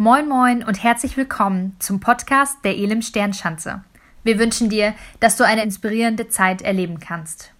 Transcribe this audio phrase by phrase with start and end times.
[0.00, 3.82] Moin Moin und herzlich willkommen zum Podcast der Elim Sternschanze.
[4.22, 7.52] Wir wünschen dir, dass du eine inspirierende Zeit erleben kannst.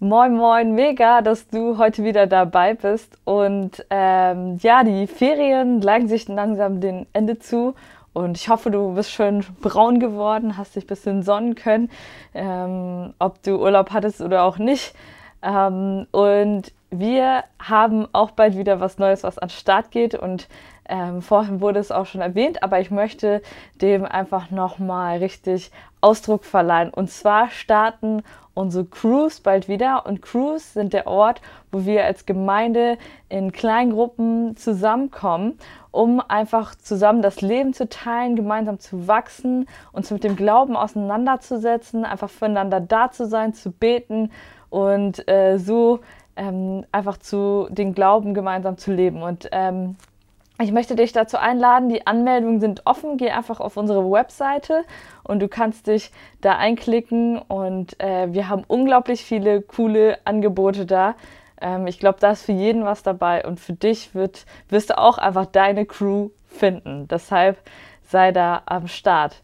[0.00, 3.16] Moin Moin, mega, dass du heute wieder dabei bist.
[3.22, 7.76] Und ähm, ja, die Ferien neigen sich langsam dem Ende zu.
[8.12, 11.92] Und ich hoffe, du bist schön braun geworden, hast dich ein bisschen sonnen können,
[12.34, 14.96] ähm, ob du Urlaub hattest oder auch nicht.
[15.42, 20.16] Ähm, und wir haben auch bald wieder was Neues, was an Start geht.
[20.16, 20.48] Und
[20.88, 23.42] ähm, vorhin wurde es auch schon erwähnt, aber ich möchte
[23.80, 26.90] dem einfach nochmal richtig Ausdruck verleihen.
[26.90, 28.22] Und zwar starten
[28.54, 30.04] unsere Crews bald wieder.
[30.06, 31.40] Und Crews sind der Ort,
[31.70, 35.58] wo wir als Gemeinde in kleinen Gruppen zusammenkommen,
[35.92, 42.04] um einfach zusammen das Leben zu teilen, gemeinsam zu wachsen, uns mit dem Glauben auseinanderzusetzen,
[42.04, 44.32] einfach füreinander da zu sein, zu beten
[44.70, 46.00] und äh, so
[46.36, 49.22] ähm, einfach zu den Glauben gemeinsam zu leben.
[49.22, 49.96] Und ähm,
[50.60, 53.16] ich möchte dich dazu einladen, die Anmeldungen sind offen.
[53.16, 54.84] Geh einfach auf unsere Webseite
[55.22, 56.10] und du kannst dich
[56.40, 57.38] da einklicken.
[57.38, 61.14] Und äh, wir haben unglaublich viele coole Angebote da.
[61.60, 64.98] Ähm, ich glaube, da ist für jeden was dabei und für dich wird, wirst du
[64.98, 67.06] auch einfach deine Crew finden.
[67.08, 67.58] Deshalb
[68.02, 69.36] sei da am Start.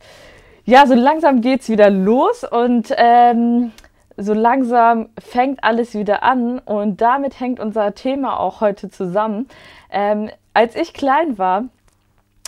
[0.64, 3.72] Ja, so langsam geht es wieder los und ähm,
[4.16, 9.48] so langsam fängt alles wieder an und damit hängt unser Thema auch heute zusammen.
[9.90, 11.64] Ähm, als ich klein war,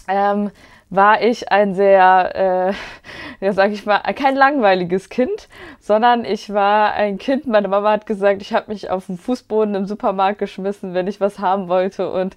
[0.09, 0.51] ähm,
[0.89, 2.73] war ich ein sehr, äh,
[3.45, 5.49] ja sag ich mal, kein langweiliges Kind,
[5.81, 9.75] sondern ich war ein Kind, meine Mama hat gesagt, ich habe mich auf den Fußboden
[9.75, 12.37] im Supermarkt geschmissen, wenn ich was haben wollte und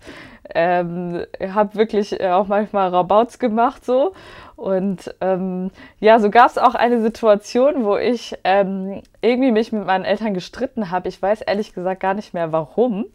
[0.56, 4.14] ähm, habe wirklich auch manchmal Rabauts gemacht so.
[4.56, 9.86] Und ähm, ja, so gab es auch eine Situation, wo ich ähm, irgendwie mich mit
[9.86, 11.08] meinen Eltern gestritten habe.
[11.08, 13.06] Ich weiß ehrlich gesagt gar nicht mehr warum.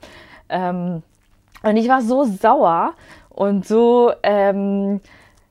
[0.49, 1.03] Ähm,
[1.65, 2.93] und ich war so sauer
[3.31, 5.01] und so, ähm,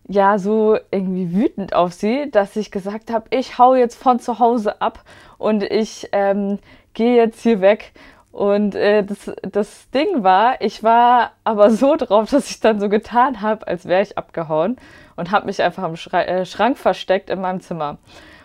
[0.07, 4.39] ja, so irgendwie wütend auf sie, dass ich gesagt habe, ich hau jetzt von zu
[4.39, 5.03] Hause ab
[5.37, 6.59] und ich ähm,
[6.93, 7.93] gehe jetzt hier weg.
[8.31, 12.89] Und äh, das, das Ding war, ich war aber so drauf, dass ich dann so
[12.89, 14.77] getan habe, als wäre ich abgehauen
[15.15, 17.97] und habe mich einfach im äh, Schrank versteckt in meinem Zimmer.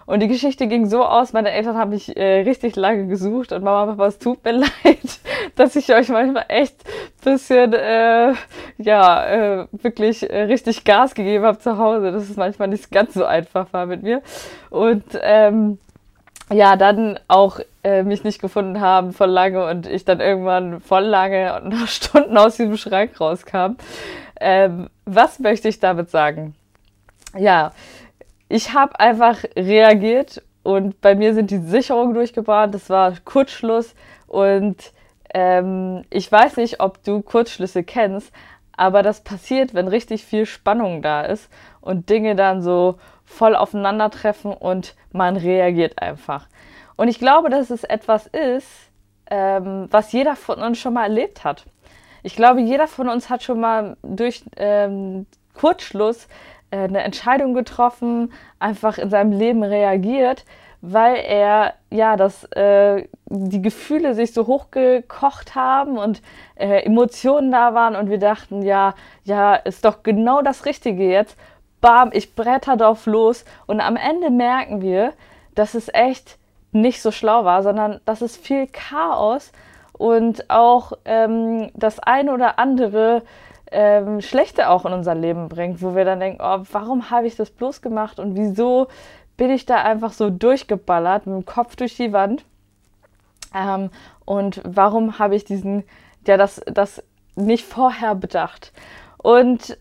[0.09, 3.63] Und die Geschichte ging so aus, meine Eltern haben mich äh, richtig lange gesucht und
[3.63, 4.53] Mama, Papa, es tut mir
[4.83, 5.21] leid,
[5.55, 6.77] dass ich euch manchmal echt
[7.23, 8.33] bisschen, äh,
[8.79, 12.11] ja, äh, wirklich äh, richtig Gas gegeben habe zu Hause.
[12.11, 14.23] Das ist manchmal nicht ganz so einfach war mit mir.
[14.71, 15.79] Und ähm,
[16.51, 21.05] ja, dann auch äh, mich nicht gefunden haben voll lange und ich dann irgendwann voll
[21.05, 23.77] lange und nach Stunden aus diesem Schrank rauskam.
[24.41, 26.55] Ähm, was möchte ich damit sagen?
[27.37, 27.73] Ja,
[28.49, 32.75] ich habe einfach reagiert und bei mir sind die Sicherungen durchgebrannt.
[32.75, 33.95] Das war Kurzschluss
[34.27, 34.93] und
[35.35, 38.33] ähm, ich weiß nicht, ob du Kurzschlüsse kennst,
[38.77, 41.51] aber das passiert, wenn richtig viel Spannung da ist
[41.81, 46.49] und Dinge dann so voll aufeinandertreffen und man reagiert einfach.
[46.97, 48.69] Und ich glaube, dass es etwas ist,
[49.31, 51.67] ähm, was jeder von uns schon mal erlebt hat.
[52.23, 56.29] Ich glaube, jeder von uns hat schon mal durch ähm, Kurzschluss
[56.71, 60.45] eine Entscheidung getroffen, einfach in seinem Leben reagiert,
[60.81, 66.23] weil er ja das äh, die Gefühle sich so hochgekocht haben und
[66.55, 71.37] äh, Emotionen da waren und wir dachten ja ja ist doch genau das Richtige jetzt.
[71.81, 75.13] Bam ich bretter drauf los und am Ende merken wir
[75.55, 76.39] dass es echt
[76.71, 79.53] nicht so schlau war sondern dass es viel Chaos
[79.93, 83.23] und auch ähm, das eine oder andere
[83.71, 87.37] ähm, Schlechte auch in unser Leben bringt, wo wir dann denken, oh, warum habe ich
[87.37, 88.89] das bloß gemacht und wieso
[89.37, 92.45] bin ich da einfach so durchgeballert mit dem Kopf durch die Wand?
[93.55, 93.91] Ähm,
[94.25, 95.85] und warum habe ich diesen,
[96.27, 97.03] ja, das, das
[97.37, 98.73] nicht vorher bedacht?
[99.17, 99.79] Und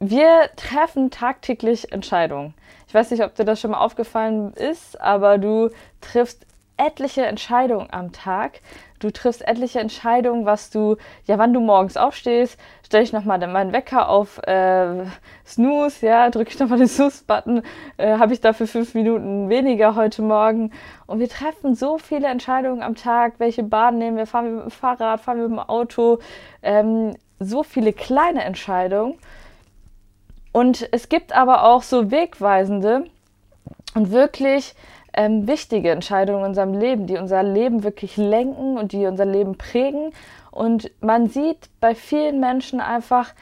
[0.00, 2.54] wir treffen tagtäglich Entscheidungen.
[2.86, 5.70] Ich weiß nicht, ob dir das schon mal aufgefallen ist, aber du
[6.00, 6.46] triffst
[6.76, 8.60] etliche Entscheidungen am Tag.
[8.98, 13.72] Du triffst etliche Entscheidungen, was du, ja, wann du morgens aufstehst, stelle ich nochmal meinen
[13.72, 15.04] Wecker auf äh,
[15.46, 17.62] Snooze, ja, drücke ich nochmal den Snooze-Button,
[17.96, 20.72] äh, habe ich dafür fünf Minuten weniger heute Morgen.
[21.06, 24.64] Und wir treffen so viele Entscheidungen am Tag, welche Bahn nehmen wir, fahren wir mit
[24.64, 26.18] dem Fahrrad, fahren wir mit dem Auto,
[26.62, 29.16] ähm, so viele kleine Entscheidungen.
[30.50, 33.04] Und es gibt aber auch so wegweisende
[33.94, 34.74] und wirklich
[35.18, 39.58] ähm, wichtige Entscheidungen in unserem Leben, die unser Leben wirklich lenken und die unser Leben
[39.58, 40.12] prägen.
[40.52, 43.34] Und man sieht bei vielen Menschen einfach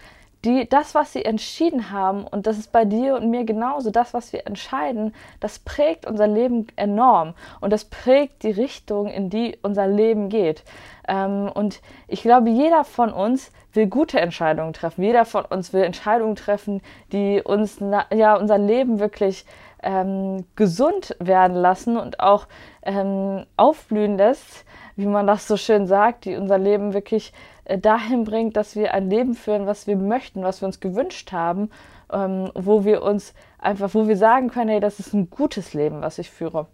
[0.47, 4.15] die, das, was sie entschieden haben, und das ist bei dir und mir genauso, das,
[4.15, 9.59] was wir entscheiden, das prägt unser Leben enorm und das prägt die Richtung, in die
[9.61, 10.63] unser Leben geht.
[11.07, 15.03] Ähm, und ich glaube, jeder von uns will gute Entscheidungen treffen.
[15.03, 16.81] Jeder von uns will Entscheidungen treffen,
[17.13, 17.81] die uns
[18.15, 19.45] ja unser Leben wirklich
[19.87, 22.49] ähm, gesund werden lassen und auch
[22.83, 24.65] ähm, aufblühen lässt,
[24.97, 27.33] wie man das so schön sagt, die unser Leben wirklich
[27.65, 31.31] äh, dahin bringt, dass wir ein Leben führen, was wir möchten, was wir uns gewünscht
[31.31, 31.71] haben,
[32.13, 36.03] ähm, wo wir uns einfach, wo wir sagen können, hey, das ist ein gutes Leben,
[36.03, 36.67] was ich führe.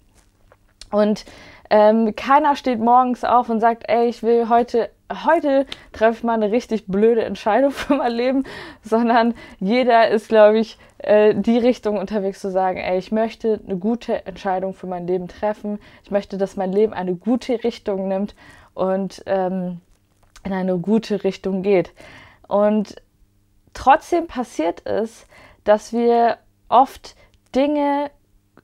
[0.91, 1.27] Und
[1.69, 4.91] ähm, keiner steht morgens auf und sagt, ey, ich will heute,
[5.25, 8.45] heute treffe ich mal eine richtig blöde Entscheidung für mein Leben,
[8.83, 13.77] sondern jeder ist, glaube ich, äh, die Richtung unterwegs zu sagen, ey, ich möchte eine
[13.77, 15.79] gute Entscheidung für mein Leben treffen.
[16.05, 18.35] Ich möchte, dass mein Leben eine gute Richtung nimmt
[18.75, 19.81] und ähm,
[20.45, 21.93] in eine gute Richtung geht.
[22.49, 22.97] Und
[23.75, 25.27] trotzdem passiert es,
[25.65, 26.39] dass wir
[26.69, 27.15] oft
[27.55, 28.11] Dinge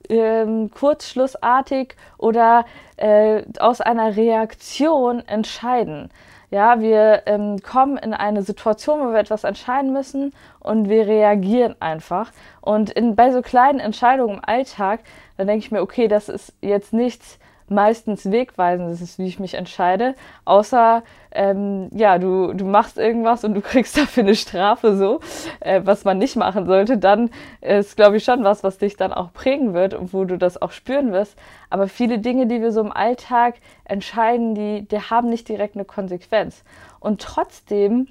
[0.09, 2.65] ähm, kurzschlussartig oder
[2.97, 6.09] äh, aus einer Reaktion entscheiden.
[6.51, 11.75] Ja, wir ähm, kommen in eine Situation, wo wir etwas entscheiden müssen und wir reagieren
[11.79, 12.31] einfach.
[12.61, 15.01] Und in, bei so kleinen Entscheidungen im Alltag,
[15.37, 17.37] da denke ich mir, okay, das ist jetzt nichts,
[17.69, 20.15] meistens wegweisend ist, wie ich mich entscheide.
[20.45, 25.19] Außer, ähm, ja, du, du machst irgendwas und du kriegst dafür eine Strafe, so,
[25.59, 27.29] äh, was man nicht machen sollte, dann
[27.61, 30.61] ist, glaube ich, schon was, was dich dann auch prägen wird und wo du das
[30.61, 31.37] auch spüren wirst.
[31.69, 33.55] Aber viele Dinge, die wir so im Alltag
[33.85, 36.63] entscheiden, die, die haben nicht direkt eine Konsequenz.
[36.99, 38.07] Und trotzdem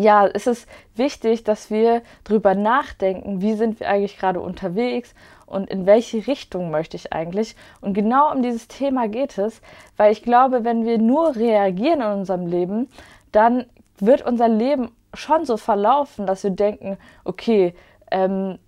[0.00, 5.14] ja, ist es wichtig, dass wir drüber nachdenken, wie sind wir eigentlich gerade unterwegs
[5.50, 7.56] und in welche Richtung möchte ich eigentlich.
[7.80, 9.60] Und genau um dieses Thema geht es,
[9.96, 12.88] weil ich glaube, wenn wir nur reagieren in unserem Leben,
[13.32, 13.66] dann
[13.98, 17.74] wird unser Leben schon so verlaufen, dass wir denken, okay,
[18.10, 18.58] ähm,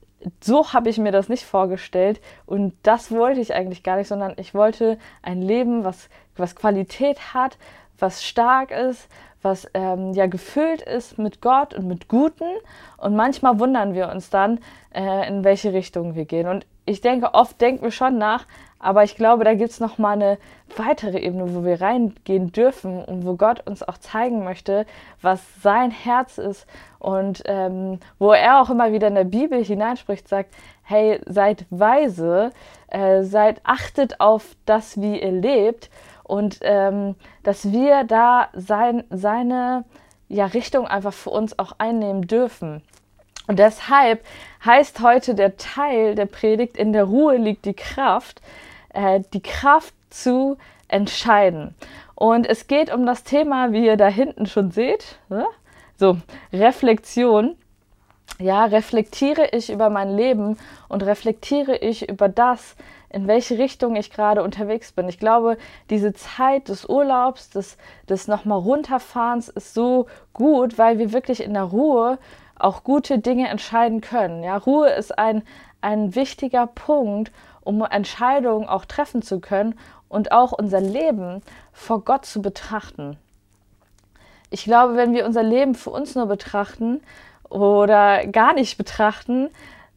[0.41, 4.35] so habe ich mir das nicht vorgestellt und das wollte ich eigentlich gar nicht, sondern
[4.37, 7.59] ich wollte ein Leben, was, was Qualität hat,
[7.99, 9.09] was stark ist,
[9.43, 12.51] was ähm, ja gefüllt ist mit Gott und mit Guten.
[12.97, 14.61] Und manchmal wundern wir uns dann,
[14.95, 16.49] äh, in welche Richtung wir gehen.
[16.49, 18.47] Und ich denke, oft denken wir schon nach,
[18.79, 20.39] aber ich glaube, da gibt es noch mal eine
[20.77, 24.87] weitere Ebene, wo wir reingehen dürfen und wo Gott uns auch zeigen möchte,
[25.21, 26.67] was sein Herz ist
[26.99, 30.53] und ähm, wo er auch immer wieder in der Bibel hineinspricht, sagt,
[30.83, 32.51] hey, seid weise,
[32.89, 35.89] äh, seid achtet auf das, wie ihr lebt
[36.25, 37.15] und ähm,
[37.45, 39.85] dass wir da sein, seine
[40.29, 42.83] ja, Richtung einfach für uns auch einnehmen dürfen.
[43.47, 44.25] Und deshalb
[44.65, 48.41] heißt heute der Teil der Predigt, in der Ruhe liegt die Kraft,
[48.95, 50.57] äh, die Kraft zu
[50.89, 51.75] entscheiden.
[52.15, 55.47] Und es geht um das Thema, wie ihr da hinten schon seht, ne?
[55.97, 56.19] so
[56.53, 57.57] Reflexion.
[58.39, 60.57] Ja, reflektiere ich über mein Leben
[60.89, 62.77] und reflektiere ich über das,
[63.11, 65.09] in welche Richtung ich gerade unterwegs bin.
[65.09, 65.59] Ich glaube,
[65.91, 67.77] diese Zeit des Urlaubs, des,
[68.09, 72.19] des nochmal runterfahrens ist so gut, weil wir wirklich in der Ruhe
[72.63, 74.43] auch gute Dinge entscheiden können.
[74.43, 75.43] Ja, Ruhe ist ein,
[75.81, 77.33] ein wichtiger Punkt,
[77.63, 79.79] um Entscheidungen auch treffen zu können
[80.09, 81.43] und auch unser Leben
[81.73, 83.17] vor Gott zu betrachten.
[84.51, 87.01] Ich glaube, wenn wir unser Leben für uns nur betrachten
[87.49, 89.49] oder gar nicht betrachten,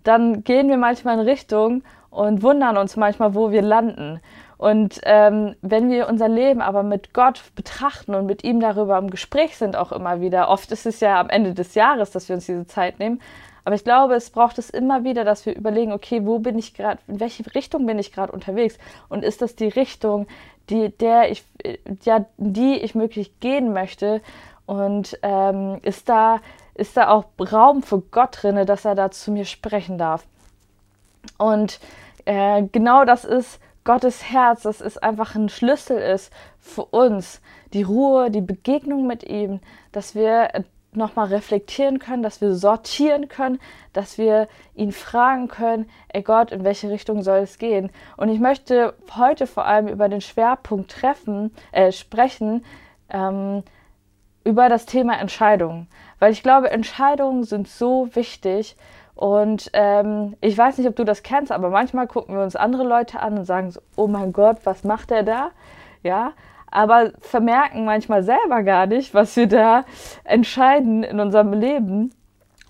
[0.03, 4.21] dann gehen wir manchmal in Richtung und wundern uns manchmal, wo wir landen.
[4.57, 9.09] Und ähm, wenn wir unser Leben aber mit Gott betrachten und mit ihm darüber im
[9.09, 12.35] Gespräch sind, auch immer wieder, oft ist es ja am Ende des Jahres, dass wir
[12.35, 13.19] uns diese Zeit nehmen,
[13.65, 16.75] aber ich glaube, es braucht es immer wieder, dass wir überlegen, okay, wo bin ich
[16.75, 18.77] gerade, in welche Richtung bin ich gerade unterwegs?
[19.09, 20.27] Und ist das die Richtung,
[20.69, 21.43] die, der ich,
[22.03, 24.21] ja, die ich möglich gehen möchte?
[24.67, 26.41] Und ähm, ist da,
[26.75, 30.23] ist da auch Raum für Gott drin, dass er da zu mir sprechen darf?
[31.39, 31.79] Und
[32.25, 37.39] äh, genau das ist Gottes Herz, dass es einfach ein Schlüssel ist für uns,
[37.71, 39.61] die Ruhe, die Begegnung mit ihm,
[39.91, 40.49] dass wir
[40.91, 43.59] nochmal reflektieren können, dass wir sortieren können,
[43.93, 47.91] dass wir ihn fragen können, ey Gott, in welche Richtung soll es gehen?
[48.17, 52.65] Und ich möchte heute vor allem über den Schwerpunkt treffen, äh, sprechen,
[53.09, 53.63] ähm,
[54.43, 55.87] über das Thema Entscheidungen.
[56.19, 58.77] Weil ich glaube, Entscheidungen sind so wichtig
[59.15, 62.83] und ähm, ich weiß nicht, ob du das kennst, aber manchmal gucken wir uns andere
[62.83, 65.51] Leute an und sagen so, oh mein Gott, was macht der da?
[66.03, 66.33] Ja,
[66.69, 69.85] aber vermerken manchmal selber gar nicht, was wir da
[70.25, 72.13] entscheiden in unserem Leben.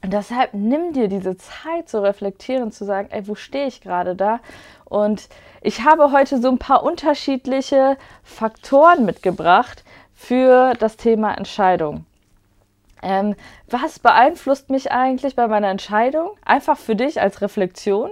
[0.03, 4.15] Und deshalb nimm dir diese Zeit zu reflektieren, zu sagen, ey, wo stehe ich gerade
[4.15, 4.39] da?
[4.85, 5.27] Und
[5.61, 9.83] ich habe heute so ein paar unterschiedliche Faktoren mitgebracht
[10.13, 12.05] für das Thema Entscheidung.
[13.05, 13.35] Ähm,
[13.69, 16.31] was beeinflusst mich eigentlich bei meiner Entscheidung?
[16.43, 18.09] Einfach für dich als Reflexion,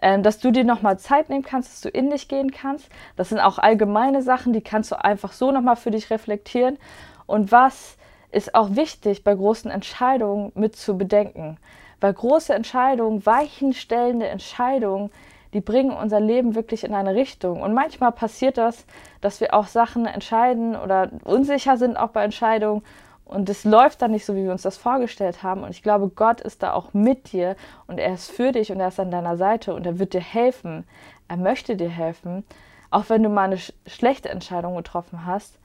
[0.00, 2.88] ähm, dass du dir nochmal Zeit nehmen kannst, dass du in dich gehen kannst.
[3.16, 6.78] Das sind auch allgemeine Sachen, die kannst du einfach so nochmal für dich reflektieren.
[7.26, 7.96] Und was
[8.30, 11.56] ist auch wichtig bei großen Entscheidungen mit zu bedenken?
[12.00, 15.10] Weil große Entscheidungen, weichenstellende Entscheidungen,
[15.52, 17.60] die bringen unser Leben wirklich in eine Richtung.
[17.60, 18.84] Und manchmal passiert das,
[19.20, 22.84] dass wir auch Sachen entscheiden oder unsicher sind auch bei Entscheidungen
[23.28, 25.62] und es läuft dann nicht so, wie wir uns das vorgestellt haben.
[25.62, 27.56] Und ich glaube, Gott ist da auch mit dir
[27.86, 30.20] und er ist für dich und er ist an deiner Seite und er wird dir
[30.20, 30.84] helfen.
[31.28, 32.44] Er möchte dir helfen,
[32.90, 35.58] auch wenn du mal eine sch schlechte Entscheidung getroffen hast.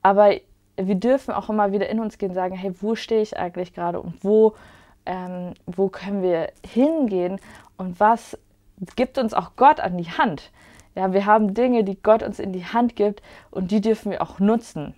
[0.00, 0.32] Aber
[0.76, 3.74] wir dürfen auch immer wieder in uns gehen und sagen, hey, wo stehe ich eigentlich
[3.74, 4.54] gerade und wo,
[5.04, 7.38] ähm, wo können wir hingehen
[7.76, 8.38] und was
[8.96, 10.50] gibt uns auch Gott an die Hand.
[10.94, 14.22] Ja, wir haben Dinge, die Gott uns in die Hand gibt und die dürfen wir
[14.22, 14.94] auch nutzen.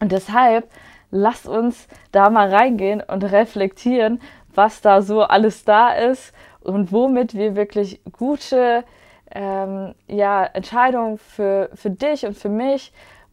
[0.00, 0.68] Und deshalb
[1.10, 4.20] lasst uns da mal reingehen und reflektieren,
[4.54, 8.84] was da so alles da ist und womit wir wirklich gute
[9.32, 12.92] ähm, ja, Entscheidungen für, für dich und für mich.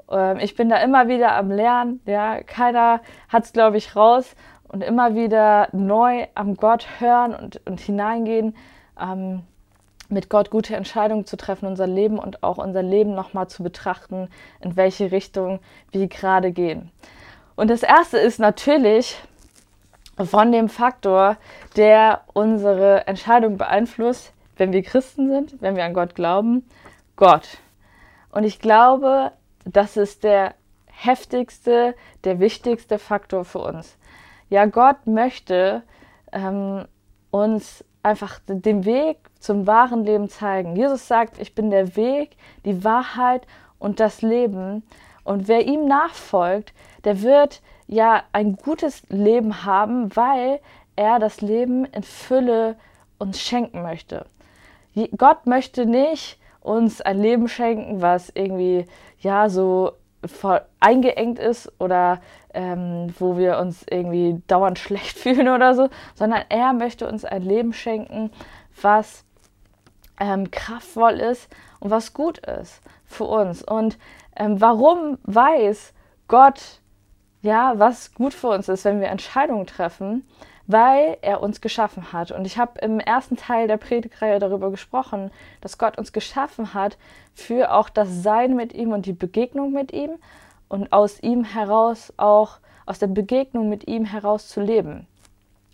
[0.10, 2.01] Ähm, ich bin da immer wieder am Lernen.
[2.05, 4.36] Ja, keiner hat es, glaube ich, raus
[4.67, 8.55] und immer wieder neu am Gott hören und, und hineingehen.
[9.00, 9.43] Ähm,
[10.10, 14.29] mit Gott gute Entscheidungen zu treffen, unser Leben und auch unser Leben nochmal zu betrachten,
[14.62, 15.60] in welche Richtung
[15.91, 16.91] wir gerade gehen.
[17.57, 19.17] Und das erste ist natürlich
[20.15, 21.37] von dem Faktor,
[21.75, 26.63] der unsere Entscheidung beeinflusst, wenn wir Christen sind, wenn wir an Gott glauben,
[27.15, 27.57] Gott.
[28.31, 29.31] Und ich glaube,
[29.65, 30.53] das ist der
[30.85, 33.97] heftigste, der wichtigste Faktor für uns.
[34.49, 35.81] Ja, Gott möchte
[36.31, 36.85] ähm,
[37.31, 40.75] uns einfach den Weg zum wahren Leben zeigen.
[40.75, 43.47] Jesus sagt, ich bin der Weg, die Wahrheit
[43.79, 44.83] und das Leben.
[45.23, 46.73] Und wer ihm nachfolgt,
[47.07, 50.59] der wird ja ein gutes Leben haben, weil
[50.97, 52.75] er das Leben in Fülle
[53.17, 54.25] uns schenken möchte.
[55.15, 58.87] Gott möchte nicht uns ein Leben schenken, was irgendwie
[59.19, 59.93] ja so
[60.81, 62.19] eingeengt ist oder
[62.53, 67.41] ähm, wo wir uns irgendwie dauernd schlecht fühlen oder so, sondern er möchte uns ein
[67.41, 68.31] Leben schenken,
[68.81, 69.23] was
[70.19, 71.47] ähm, kraftvoll ist
[71.79, 73.63] und was gut ist für uns.
[73.63, 73.97] Und
[74.35, 75.93] ähm, warum weiß
[76.27, 76.81] Gott,
[77.47, 80.27] ja, was gut für uns ist, wenn wir Entscheidungen treffen?
[80.67, 82.31] Weil er uns geschaffen hat.
[82.31, 86.97] Und ich habe im ersten Teil der Predigtreihe darüber gesprochen, dass Gott uns geschaffen hat
[87.33, 90.11] für auch das Sein mit ihm und die Begegnung mit ihm
[90.67, 95.07] und aus ihm heraus auch, aus der Begegnung mit ihm heraus zu leben.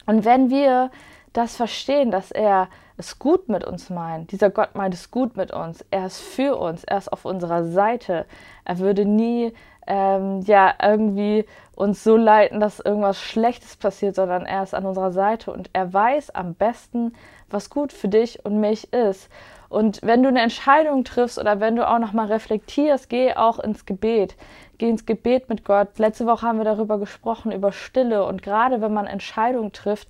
[0.06, 0.92] Und wenn wir
[1.34, 4.32] das verstehen, dass er es gut mit uns meint.
[4.32, 5.84] Dieser Gott meint es gut mit uns.
[5.92, 6.84] Er ist für uns.
[6.84, 8.26] Er ist auf unserer Seite.
[8.66, 9.54] Er würde nie
[9.88, 15.12] ähm, ja irgendwie uns so leiten, dass irgendwas Schlechtes passiert, sondern er ist an unserer
[15.12, 17.14] Seite und er weiß am besten,
[17.50, 19.30] was gut für dich und mich ist.
[19.70, 23.58] Und wenn du eine Entscheidung triffst oder wenn du auch noch mal reflektierst, geh auch
[23.58, 24.36] ins Gebet.
[24.78, 25.98] Geh ins Gebet mit Gott.
[25.98, 28.24] Letzte Woche haben wir darüber gesprochen, über Stille.
[28.24, 30.08] Und gerade wenn man Entscheidungen trifft,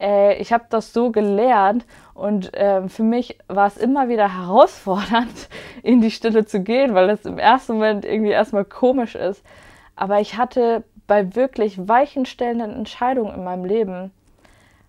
[0.00, 5.48] äh, ich habe das so gelernt und äh, für mich war es immer wieder herausfordernd,
[5.82, 9.44] in die Stille zu gehen, weil es im ersten Moment irgendwie erstmal komisch ist.
[9.96, 14.12] Aber ich hatte bei wirklich weichenstellenden Entscheidungen in meinem Leben,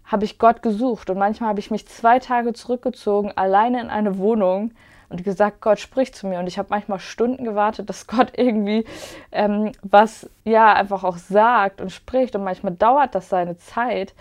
[0.05, 4.17] habe ich Gott gesucht und manchmal habe ich mich zwei Tage zurückgezogen, alleine in eine
[4.17, 4.71] Wohnung
[5.11, 6.39] und gesagt, Gott spricht zu mir.
[6.39, 8.85] Und ich habe manchmal Stunden gewartet, dass Gott irgendwie
[9.31, 12.35] ähm, was ja einfach auch sagt und spricht.
[12.35, 14.13] Und manchmal dauert das seine Zeit.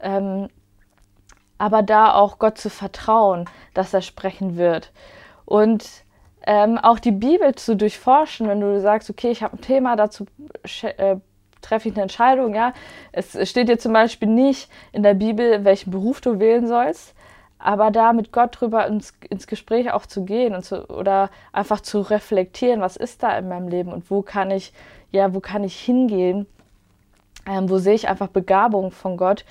[0.00, 0.48] Ähm,
[1.58, 4.92] aber da auch Gott zu vertrauen, dass er sprechen wird.
[5.44, 5.84] Und
[6.46, 10.26] ähm, auch die Bibel zu durchforschen, wenn du sagst, okay, ich habe ein Thema, dazu
[10.82, 11.16] äh,
[11.62, 12.72] treffe ich eine Entscheidung, ja.
[13.12, 17.14] Es steht dir zum Beispiel nicht in der Bibel, welchen Beruf du wählen sollst,
[17.58, 21.80] aber da mit Gott drüber ins, ins Gespräch auch zu gehen und zu, oder einfach
[21.80, 24.74] zu reflektieren, was ist da in meinem Leben und wo kann ich,
[25.12, 26.46] ja, wo kann ich hingehen,
[27.46, 29.46] ähm, wo sehe ich einfach Begabung von Gott,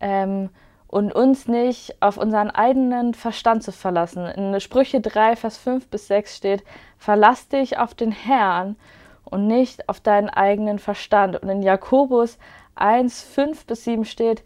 [0.00, 0.50] ähm,
[0.88, 4.26] und uns nicht auf unseren eigenen Verstand zu verlassen.
[4.26, 6.64] In Sprüche 3, Vers 5 bis 6 steht,
[6.98, 8.76] verlass dich auf den Herrn
[9.24, 11.42] und nicht auf deinen eigenen Verstand.
[11.42, 12.38] Und in Jakobus
[12.76, 14.42] 1, 5 bis 7 steht,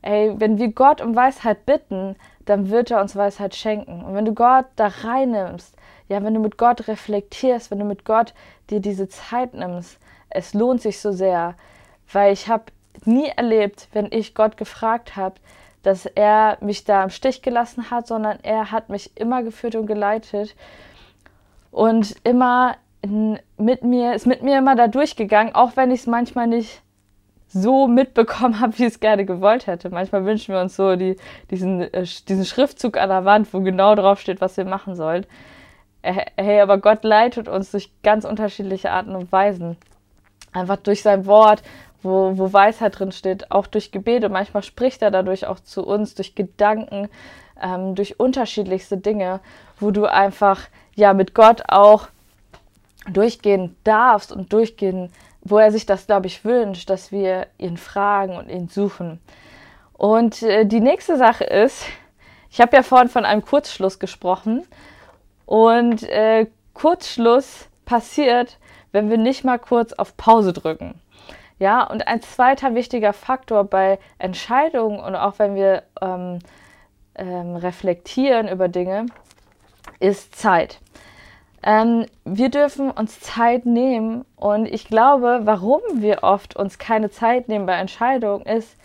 [0.00, 2.16] ey, wenn wir Gott um Weisheit bitten,
[2.46, 4.02] dann wird er uns Weisheit schenken.
[4.02, 5.76] Und wenn du Gott da reinnimmst,
[6.08, 8.34] ja, wenn du mit Gott reflektierst, wenn du mit Gott
[8.70, 9.98] dir diese Zeit nimmst,
[10.30, 11.54] es lohnt sich so sehr,
[12.10, 12.64] weil ich habe
[13.04, 15.36] nie erlebt, wenn ich Gott gefragt habe,
[15.82, 19.86] dass er mich da im Stich gelassen hat, sondern er hat mich immer geführt und
[19.86, 20.54] geleitet
[21.70, 22.76] und immer
[23.56, 26.82] mit mir, ist mit mir immer da durchgegangen, auch wenn ich es manchmal nicht
[27.48, 29.90] so mitbekommen habe, wie ich es gerne gewollt hätte.
[29.90, 31.16] Manchmal wünschen wir uns so die,
[31.50, 35.26] diesen, äh, diesen Schriftzug an der Wand, wo genau drauf steht, was wir machen sollen.
[36.00, 39.76] Äh, hey, aber Gott leitet uns durch ganz unterschiedliche Arten und Weisen.
[40.52, 41.62] Einfach durch sein Wort,
[42.02, 44.28] wo, wo Weisheit drin steht, auch durch Gebete.
[44.28, 47.08] Manchmal spricht er dadurch auch zu uns, durch Gedanken,
[47.60, 49.40] ähm, durch unterschiedlichste Dinge,
[49.78, 50.60] wo du einfach
[50.94, 52.08] ja mit Gott auch
[53.10, 55.10] durchgehen darfst und durchgehen,
[55.42, 59.20] wo er sich das, glaube ich, wünscht, dass wir ihn fragen und ihn suchen.
[59.92, 61.84] Und äh, die nächste Sache ist,
[62.50, 64.64] ich habe ja vorhin von einem Kurzschluss gesprochen
[65.46, 68.58] und äh, Kurzschluss passiert,
[68.92, 71.00] wenn wir nicht mal kurz auf Pause drücken.
[71.62, 76.40] Ja, und ein zweiter wichtiger Faktor bei Entscheidungen und auch wenn wir ähm,
[77.14, 79.06] ähm, reflektieren über Dinge,
[80.00, 80.80] ist Zeit.
[81.62, 87.46] Ähm, wir dürfen uns Zeit nehmen und ich glaube, warum wir oft uns keine Zeit
[87.46, 88.76] nehmen bei Entscheidungen ist,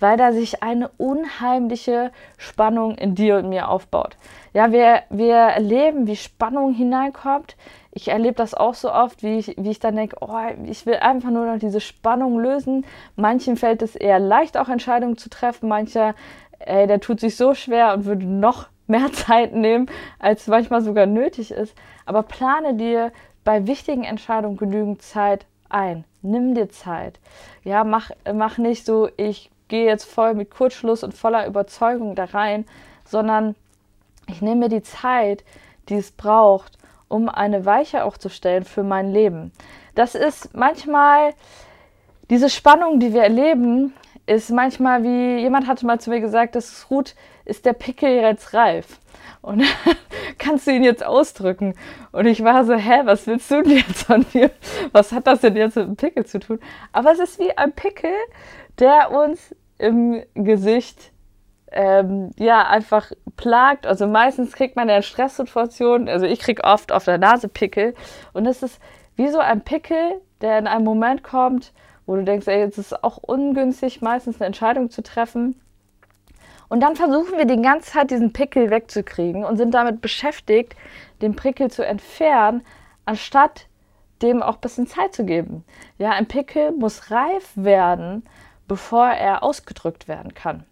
[0.00, 4.16] weil da sich eine unheimliche Spannung in dir und mir aufbaut.
[4.52, 7.56] Ja, wir, wir erleben, wie Spannung hineinkommt.
[7.90, 10.36] Ich erlebe das auch so oft, wie ich, wie ich dann denke, oh,
[10.66, 12.84] ich will einfach nur noch diese Spannung lösen.
[13.16, 15.68] Manchen fällt es eher leicht, auch Entscheidungen zu treffen.
[15.68, 16.14] Mancher,
[16.58, 19.86] ey, der tut sich so schwer und würde noch mehr Zeit nehmen,
[20.18, 21.74] als manchmal sogar nötig ist.
[22.06, 23.12] Aber plane dir
[23.44, 26.04] bei wichtigen Entscheidungen genügend Zeit ein.
[26.22, 27.18] Nimm dir Zeit.
[27.62, 32.24] Ja, mach, mach nicht so, ich gehe jetzt voll mit Kurzschluss und voller Überzeugung da
[32.24, 32.66] rein,
[33.04, 33.54] sondern
[34.26, 35.44] ich nehme mir die Zeit,
[35.88, 36.78] die es braucht,
[37.08, 39.52] um eine Weiche aufzustellen für mein Leben.
[39.94, 41.34] Das ist manchmal
[42.30, 43.92] diese Spannung, die wir erleben,
[44.26, 47.14] ist manchmal wie jemand hatte mal zu mir gesagt, das Ruth
[47.44, 48.98] ist der Pickel jetzt reif.
[49.42, 49.62] Und
[50.38, 51.74] kannst du ihn jetzt ausdrücken?
[52.12, 54.50] Und ich war so, hä, was willst du denn jetzt von mir?
[54.92, 56.60] Was hat das denn jetzt mit dem Pickel zu tun?
[56.92, 58.14] Aber es ist wie ein Pickel,
[58.78, 61.12] der uns im Gesicht
[61.72, 63.86] ähm, ja einfach plagt.
[63.86, 67.94] Also meistens kriegt man ja in Stresssituationen, also ich kriege oft auf der Nase Pickel.
[68.32, 68.80] Und es ist
[69.16, 71.72] wie so ein Pickel, der in einem Moment kommt,
[72.06, 75.60] wo du denkst, ey, jetzt ist es auch ungünstig, meistens eine Entscheidung zu treffen.
[76.74, 80.74] Und dann versuchen wir die ganze Zeit diesen Pickel wegzukriegen und sind damit beschäftigt,
[81.22, 82.66] den Pickel zu entfernen,
[83.04, 83.68] anstatt
[84.22, 85.64] dem auch ein bisschen Zeit zu geben.
[85.98, 88.24] Ja, ein Pickel muss reif werden,
[88.66, 90.64] bevor er ausgedrückt werden kann.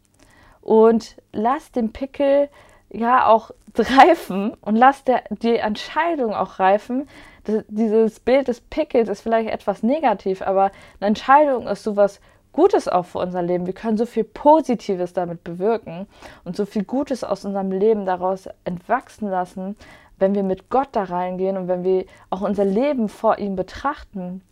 [0.60, 2.48] Und lass den Pickel
[2.90, 7.08] ja auch reifen und lass der, die Entscheidung auch reifen.
[7.44, 12.20] Das, dieses Bild des Pickels ist vielleicht etwas negativ, aber eine Entscheidung ist sowas
[12.52, 13.66] Gutes auch für unser Leben.
[13.66, 16.06] Wir können so viel Positives damit bewirken
[16.44, 19.76] und so viel Gutes aus unserem Leben daraus entwachsen lassen,
[20.18, 24.42] wenn wir mit Gott da reingehen und wenn wir auch unser Leben vor ihm betrachten.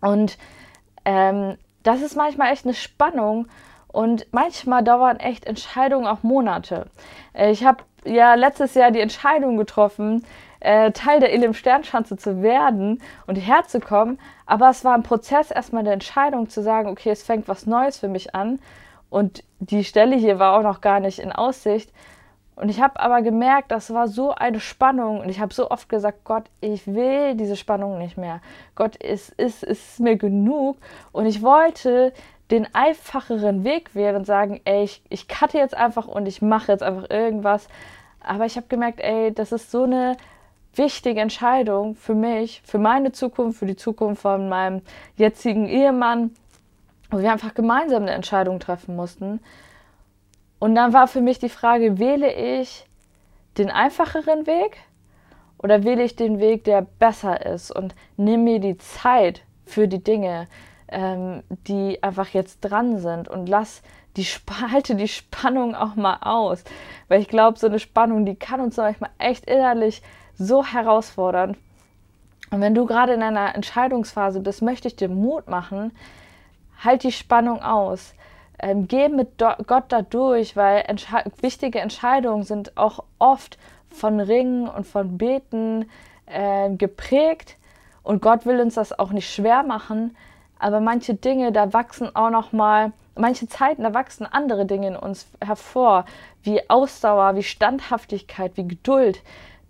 [0.00, 0.38] Und
[1.04, 3.48] ähm, das ist manchmal echt eine Spannung
[3.88, 6.86] und manchmal dauern echt Entscheidungen auch Monate.
[7.32, 10.24] Äh, ich habe ja letztes Jahr die Entscheidung getroffen,
[10.60, 14.18] äh, Teil der Elim Sternschanze zu werden und herzukommen.
[14.46, 17.98] Aber es war ein Prozess, erstmal eine Entscheidung zu sagen, okay, es fängt was Neues
[17.98, 18.58] für mich an.
[19.10, 21.92] Und die Stelle hier war auch noch gar nicht in Aussicht.
[22.56, 25.20] Und ich habe aber gemerkt, das war so eine Spannung.
[25.20, 28.40] Und ich habe so oft gesagt, Gott, ich will diese Spannung nicht mehr.
[28.74, 30.76] Gott, es ist, ist mir genug.
[31.12, 32.12] Und ich wollte
[32.50, 36.72] den einfacheren Weg wählen und sagen, ey, ich, ich cutte jetzt einfach und ich mache
[36.72, 37.68] jetzt einfach irgendwas.
[38.20, 40.16] Aber ich habe gemerkt, ey, das ist so eine
[40.78, 44.82] wichtige Entscheidung für mich, für meine Zukunft, für die Zukunft von meinem
[45.16, 46.30] jetzigen Ehemann,
[47.10, 49.40] wo wir einfach gemeinsam eine Entscheidung treffen mussten.
[50.58, 52.86] Und dann war für mich die Frage, wähle ich
[53.58, 54.78] den einfacheren Weg
[55.58, 60.02] oder wähle ich den Weg, der besser ist und nehme mir die Zeit für die
[60.02, 60.46] Dinge,
[60.88, 63.82] ähm, die einfach jetzt dran sind und lass
[64.16, 64.24] die
[64.72, 66.64] halte die Spannung auch mal aus,
[67.08, 70.02] weil ich glaube, so eine Spannung, die kann uns manchmal echt innerlich
[70.38, 71.56] so herausfordern.
[72.50, 75.92] Und wenn du gerade in einer Entscheidungsphase bist, möchte ich dir Mut machen,
[76.82, 78.14] halt die Spannung aus.
[78.60, 83.58] Ähm, geh mit Gott da durch, weil Entsche wichtige Entscheidungen sind auch oft
[83.90, 85.90] von Ringen und von Beten
[86.26, 87.56] äh, geprägt.
[88.02, 90.16] Und Gott will uns das auch nicht schwer machen.
[90.58, 94.96] Aber manche Dinge, da wachsen auch noch mal, manche Zeiten, da wachsen andere Dinge in
[94.96, 96.04] uns hervor,
[96.42, 99.20] wie Ausdauer, wie Standhaftigkeit, wie Geduld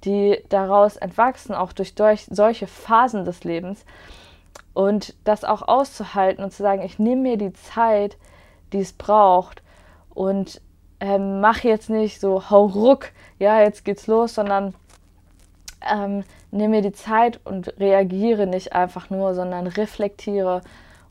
[0.04, 3.84] die daraus entwachsen, auch durch, durch solche Phasen des Lebens.
[4.74, 8.16] Und das auch auszuhalten und zu sagen, ich nehme mir die Zeit,
[8.72, 9.62] die es braucht
[10.14, 10.60] und
[11.00, 14.74] ähm, mache jetzt nicht so hau ruck, ja, jetzt geht's los, sondern
[15.80, 20.62] ähm, nehme mir die Zeit und reagiere nicht einfach nur, sondern reflektiere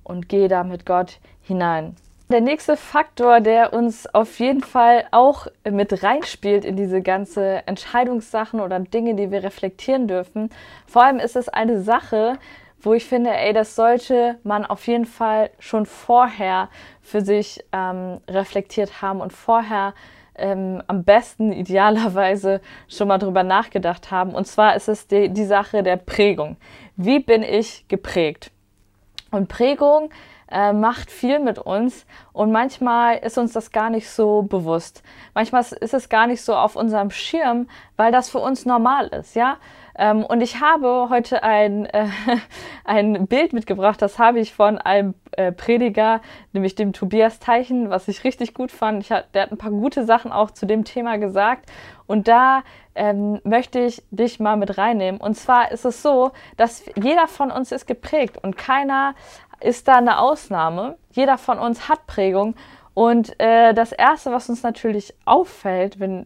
[0.03, 1.95] und geh da mit Gott hinein.
[2.29, 8.59] Der nächste Faktor, der uns auf jeden Fall auch mit reinspielt in diese ganze Entscheidungssachen
[8.59, 10.49] oder Dinge, die wir reflektieren dürfen.
[10.85, 12.37] Vor allem ist es eine Sache,
[12.81, 16.67] wo ich finde, ey, das sollte man auf jeden Fall schon vorher
[17.01, 19.93] für sich ähm, reflektiert haben und vorher
[20.35, 22.59] ähm, am besten idealerweise
[22.89, 24.35] schon mal drüber nachgedacht haben.
[24.35, 26.57] Und zwar ist es die, die Sache der Prägung.
[26.97, 28.51] Wie bin ich geprägt?
[29.31, 30.09] Und Prägung
[30.51, 35.03] äh, macht viel mit uns und manchmal ist uns das gar nicht so bewusst.
[35.33, 39.35] Manchmal ist es gar nicht so auf unserem Schirm, weil das für uns normal ist,
[39.35, 39.57] ja.
[39.97, 42.07] Ähm, und ich habe heute ein, äh,
[42.85, 46.21] ein Bild mitgebracht, das habe ich von einem äh, Prediger,
[46.53, 49.01] nämlich dem Tobias Teichen, was ich richtig gut fand.
[49.01, 51.69] Ich der hat ein paar gute Sachen auch zu dem Thema gesagt.
[52.05, 52.63] Und da
[52.95, 55.19] ähm, möchte ich dich mal mit reinnehmen.
[55.19, 59.13] Und zwar ist es so, dass jeder von uns ist geprägt und keiner
[59.59, 60.97] ist da eine Ausnahme.
[61.11, 62.55] Jeder von uns hat Prägung.
[62.93, 66.25] Und äh, das Erste, was uns natürlich auffällt, wenn,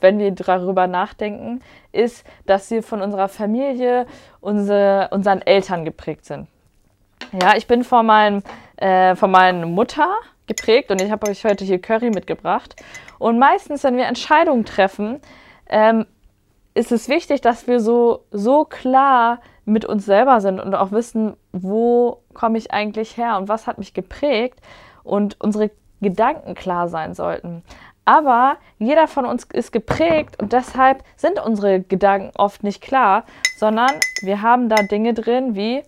[0.00, 1.62] wenn wir darüber nachdenken,
[1.92, 4.06] ist, dass wir von unserer Familie,
[4.40, 6.48] unsere, unseren Eltern geprägt sind.
[7.40, 8.42] Ja, ich bin von, meinem,
[8.76, 10.14] äh, von meiner Mutter
[10.46, 12.76] geprägt und ich habe euch heute hier Curry mitgebracht.
[13.18, 15.20] Und meistens, wenn wir Entscheidungen treffen,
[15.68, 16.06] ähm,
[16.74, 21.36] ist es wichtig, dass wir so, so klar mit uns selber sind und auch wissen,
[21.52, 24.60] wo komme ich eigentlich her und was hat mich geprägt
[25.02, 27.62] und unsere Gedanken klar sein sollten.
[28.04, 33.24] Aber jeder von uns ist geprägt und deshalb sind unsere Gedanken oft nicht klar,
[33.56, 33.90] sondern
[34.22, 35.82] wir haben da Dinge drin wie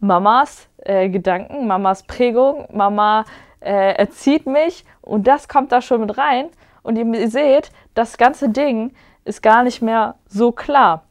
[0.00, 3.24] Mamas äh, Gedanken, Mamas Prägung, Mama
[3.60, 6.50] äh, erzieht mich und das kommt da schon mit rein.
[6.82, 8.92] Und ihr seht, das ganze Ding
[9.24, 11.04] ist gar nicht mehr so klar.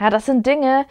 [0.00, 0.86] Ja, das sind Dinge,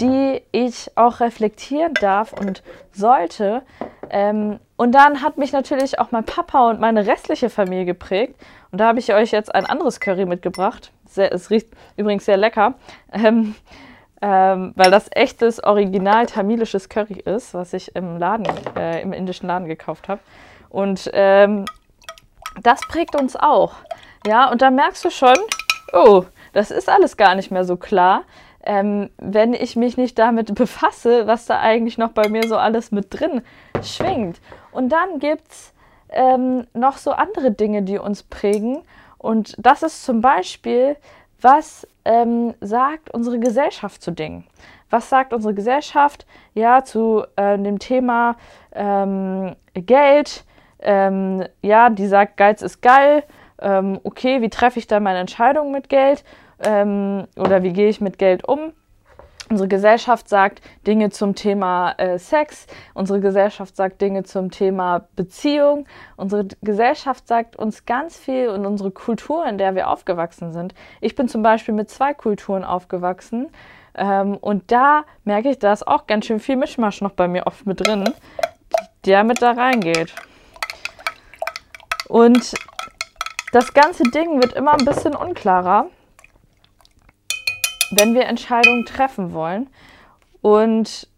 [0.00, 3.62] die ich auch reflektieren darf und sollte.
[4.08, 8.34] Ähm, und dann hat mich natürlich auch mein Papa und meine restliche Familie geprägt.
[8.72, 10.92] Und da habe ich euch jetzt ein anderes Curry mitgebracht.
[11.06, 12.74] Sehr, es riecht übrigens sehr lecker,
[13.12, 13.54] ähm,
[14.22, 18.46] ähm, weil das echtes, original tamilisches Curry ist, was ich im Laden,
[18.76, 20.22] äh, im indischen Laden gekauft habe.
[20.70, 21.66] Und ähm,
[22.62, 23.74] das prägt uns auch.
[24.26, 25.36] Ja, und da merkst du schon,
[25.92, 26.24] oh,
[26.54, 28.22] das ist alles gar nicht mehr so klar
[28.64, 32.90] ähm, wenn ich mich nicht damit befasse, was da eigentlich noch bei mir so alles
[32.90, 33.42] mit drin
[33.82, 34.40] schwingt.
[34.72, 35.72] Und dann gibt es
[36.10, 38.82] ähm, noch so andere Dinge, die uns prägen.
[39.18, 40.96] Und das ist zum Beispiel,
[41.40, 44.46] was ähm, sagt unsere Gesellschaft zu Dingen?
[44.90, 48.36] Was sagt unsere Gesellschaft ja zu äh, dem Thema
[48.72, 50.44] ähm, Geld?
[50.80, 53.24] Ähm, ja, die sagt, Geiz ist geil.
[53.60, 56.24] Ähm, okay, wie treffe ich dann meine Entscheidung mit Geld?
[56.60, 58.72] Ähm, oder wie gehe ich mit Geld um.
[59.50, 65.86] Unsere Gesellschaft sagt Dinge zum Thema äh, Sex, unsere Gesellschaft sagt Dinge zum Thema Beziehung,
[66.16, 70.74] unsere Gesellschaft sagt uns ganz viel und unsere Kultur, in der wir aufgewachsen sind.
[71.02, 73.50] Ich bin zum Beispiel mit zwei Kulturen aufgewachsen
[73.94, 77.46] ähm, und da merke ich, da ist auch ganz schön viel Mischmasch noch bei mir
[77.46, 78.14] oft mit drin,
[79.04, 80.14] der mit da reingeht.
[82.08, 82.54] Und
[83.52, 85.86] das ganze Ding wird immer ein bisschen unklarer
[87.92, 89.68] wenn wir Entscheidungen treffen wollen.
[90.40, 91.08] Und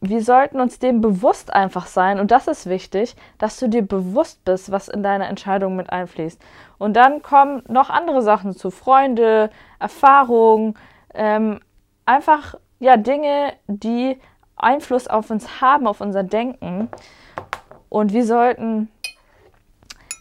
[0.00, 2.18] wir sollten uns dem bewusst einfach sein.
[2.20, 6.40] Und das ist wichtig, dass du dir bewusst bist, was in deine Entscheidung mit einfließt.
[6.78, 8.70] Und dann kommen noch andere Sachen zu.
[8.70, 10.74] Freunde, Erfahrungen,
[11.12, 11.60] ähm,
[12.06, 14.18] einfach ja Dinge, die
[14.56, 16.88] Einfluss auf uns haben, auf unser Denken.
[17.90, 18.90] Und wir sollten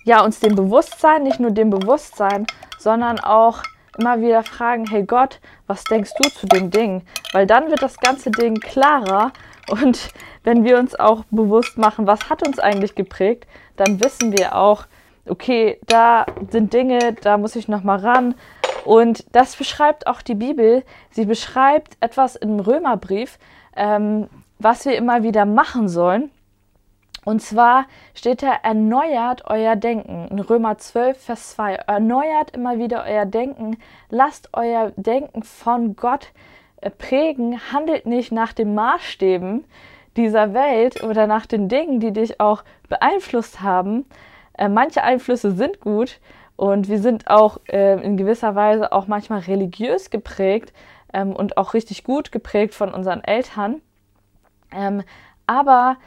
[0.04, 2.46] ja uns dem Bewusstsein, nicht nur dem Bewusstsein,
[2.78, 3.64] sondern auch
[4.00, 7.04] immer wieder fragen, hey Gott, was denkst du zu dem Ding?
[7.34, 9.32] Weil dann wird das ganze Ding klarer
[9.70, 10.10] und
[10.44, 14.86] wenn wir uns auch bewusst machen, was hat uns eigentlich geprägt, dann wissen wir auch,
[15.28, 18.36] okay, da sind Dinge, da muss ich noch mal ran.
[18.86, 20.84] Und das beschreibt auch die Bibel.
[21.12, 23.38] Sie beschreibt etwas im Römerbrief,
[23.76, 26.32] ähm, was wir immer wieder machen sollen.
[27.26, 30.28] Und zwar steht da, erneuert euer Denken.
[30.30, 31.76] In Römer 12, Vers 2.
[31.76, 33.78] Erneuert immer wieder euer Denken.
[34.10, 36.32] Lasst euer Denken von Gott
[36.82, 37.60] äh, prägen.
[37.74, 39.66] Handelt nicht nach den Maßstäben
[40.16, 44.06] dieser Welt oder nach den Dingen, die dich auch beeinflusst haben.
[44.58, 46.20] Äh, manche Einflüsse sind gut
[46.56, 50.74] und wir sind auch äh, in gewisser Weise auch manchmal religiös geprägt
[51.14, 53.82] ähm, und auch richtig gut geprägt von unseren Eltern.
[54.72, 55.04] Ähm,
[55.48, 55.98] aber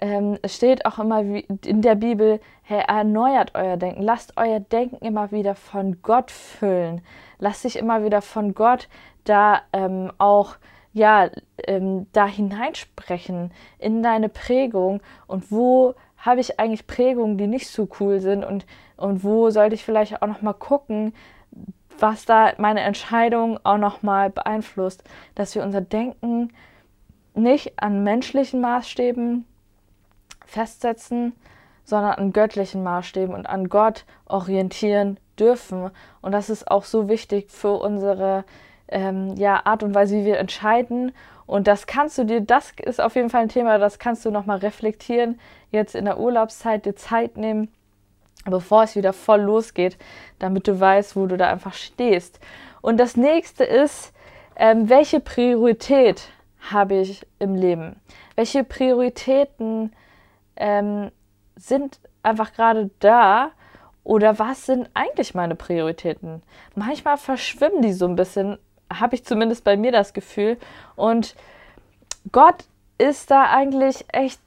[0.00, 5.04] ähm, es steht auch immer in der Bibel, Herr, erneuert euer Denken, lasst euer Denken
[5.04, 7.02] immer wieder von Gott füllen,
[7.38, 8.88] lasst sich immer wieder von Gott
[9.24, 10.56] da ähm, auch
[10.92, 11.30] ja,
[11.66, 15.00] ähm, da hineinsprechen in deine Prägung.
[15.26, 18.44] Und wo habe ich eigentlich Prägungen, die nicht so cool sind?
[18.44, 21.12] Und, und wo sollte ich vielleicht auch noch mal gucken,
[21.98, 26.52] was da meine Entscheidung auch noch mal beeinflusst, dass wir unser Denken
[27.34, 29.44] nicht an menschlichen Maßstäben
[30.48, 31.34] festsetzen,
[31.84, 35.90] sondern an göttlichen Maßstäben und an Gott orientieren dürfen.
[36.20, 38.44] Und das ist auch so wichtig für unsere
[38.88, 41.12] ähm, ja, Art und Weise, wie wir entscheiden.
[41.46, 44.30] Und das kannst du dir, das ist auf jeden Fall ein Thema, das kannst du
[44.30, 47.72] nochmal reflektieren, jetzt in der Urlaubszeit dir Zeit nehmen,
[48.44, 49.96] bevor es wieder voll losgeht,
[50.38, 52.40] damit du weißt, wo du da einfach stehst.
[52.82, 54.12] Und das nächste ist,
[54.56, 56.28] ähm, welche Priorität
[56.70, 57.96] habe ich im Leben?
[58.34, 59.92] Welche Prioritäten
[60.58, 61.10] ähm,
[61.56, 63.50] sind einfach gerade da?
[64.04, 66.42] Oder was sind eigentlich meine Prioritäten?
[66.74, 68.58] Manchmal verschwimmen die so ein bisschen
[68.92, 70.56] habe ich zumindest bei mir das Gefühl.
[70.96, 71.34] Und
[72.32, 72.64] Gott
[72.98, 74.40] ist da eigentlich echt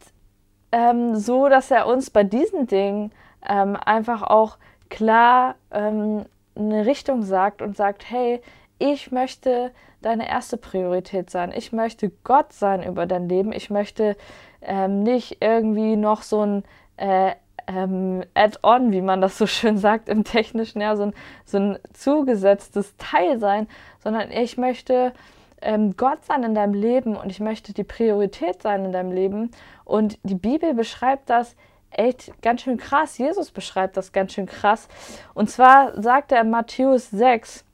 [0.72, 3.12] ähm, so, dass er uns bei diesen Dingen
[3.48, 4.58] ähm, einfach auch
[4.90, 8.42] klar ähm, eine Richtung sagt und sagt, hey,
[8.78, 9.72] ich möchte
[10.02, 11.54] deine erste Priorität sein.
[11.56, 13.52] Ich möchte Gott sein über dein Leben.
[13.52, 14.18] Ich möchte
[14.62, 16.64] ähm, nicht irgendwie noch so ein
[16.98, 17.32] äh,
[17.68, 21.14] ähm, Add-on, wie man das so schön sagt im Technischen, ja, so ein,
[21.46, 23.68] so ein zugesetztes Teil sein,
[24.04, 25.14] sondern ich möchte
[25.62, 29.52] ähm, Gott sein in deinem Leben und ich möchte die Priorität sein in deinem Leben.
[29.86, 31.56] Und die Bibel beschreibt das
[31.92, 33.18] echt ganz schön krass.
[33.18, 34.88] Jesus beschreibt das ganz schön krass.
[35.34, 37.66] Und zwar sagt er in Matthäus 6,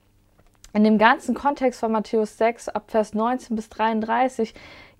[0.73, 4.53] in dem ganzen Kontext von Matthäus 6, ab Vers 19 bis 33,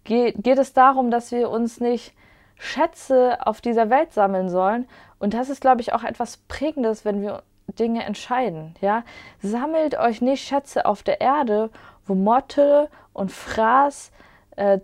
[0.08, 2.14] geht, geht es darum, dass wir uns nicht
[2.56, 4.88] Schätze auf dieser Welt sammeln sollen.
[5.20, 8.74] Und das ist, glaube ich, auch etwas Prägendes, wenn wir Dinge entscheiden.
[8.82, 9.04] Ja?
[9.42, 11.70] Sammelt euch nicht Schätze auf der Erde,
[12.06, 14.12] wo Motte und Fraß
[14.56, 14.80] äh,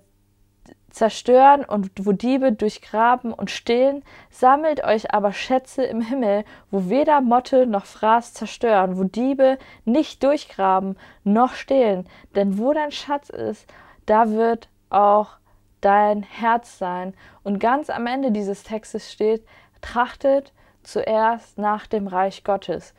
[0.89, 7.21] zerstören und wo Diebe durchgraben und stehlen, sammelt euch aber Schätze im Himmel, wo weder
[7.21, 12.07] Motte noch Fraß zerstören, wo Diebe nicht durchgraben noch stehlen.
[12.35, 13.65] Denn wo dein Schatz ist,
[14.05, 15.37] da wird auch
[15.81, 17.13] dein Herz sein.
[17.43, 19.45] Und ganz am Ende dieses Textes steht,
[19.81, 20.53] trachtet
[20.83, 22.93] zuerst nach dem Reich Gottes.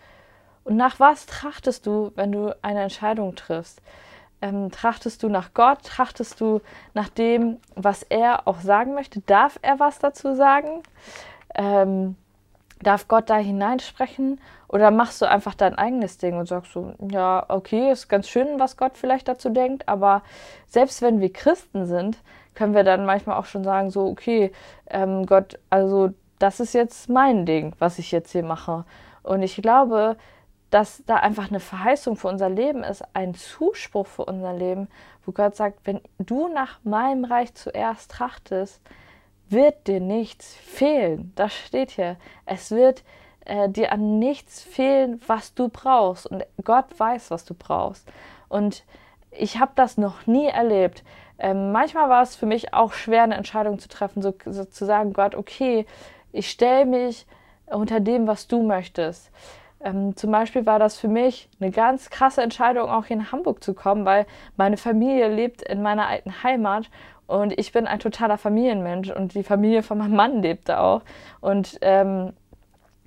[0.65, 3.83] Und nach was trachtest du, wenn du eine Entscheidung triffst?
[4.41, 5.83] Ähm, trachtest du nach Gott?
[5.85, 6.61] Trachtest du
[6.95, 9.21] nach dem, was er auch sagen möchte?
[9.21, 10.83] Darf er was dazu sagen?
[11.55, 12.17] Ähm,
[12.85, 14.41] darf Gott da hineinsprechen?
[14.69, 18.61] Oder machst du einfach dein eigenes Ding und sagst so, ja, okay, ist ganz schön,
[18.61, 20.23] was Gott vielleicht dazu denkt, aber
[20.67, 22.19] selbst wenn wir Christen sind,
[22.55, 24.53] können wir dann manchmal auch schon sagen, so, okay,
[24.89, 28.85] ähm, Gott, also das ist jetzt mein Ding, was ich jetzt hier mache.
[29.23, 30.17] Und ich glaube,
[30.71, 34.89] dass da einfach eine Verheißung für unser Leben ist, ein Zuspruch für unser Leben,
[35.25, 38.81] wo Gott sagt, wenn du nach meinem Reich zuerst trachtest,
[39.49, 41.33] wird dir nichts fehlen.
[41.37, 42.17] Das steht hier.
[42.47, 43.03] Es wird
[43.45, 46.27] äh, dir an nichts fehlen, was du brauchst.
[46.27, 48.07] Und Gott weiß, was du brauchst.
[48.49, 48.85] Und
[49.31, 51.03] ich habe das noch nie erlebt,
[51.39, 54.87] ähm, manchmal war es für mich auch schwer, eine Entscheidung zu treffen, so, so zu
[54.87, 55.87] sagen, Gott, okay,
[56.33, 57.27] ich stelle mich
[57.67, 59.31] unter dem, was du möchtest.
[59.81, 63.63] Ähm, zum Beispiel war das für mich eine ganz krasse Entscheidung, auch hier in Hamburg
[63.63, 64.27] zu kommen, weil
[64.57, 66.89] meine Familie lebt in meiner alten Heimat
[67.27, 71.03] und ich bin ein totaler Familienmensch und die Familie von meinem Mann lebt da auch.
[71.41, 72.33] Und ähm,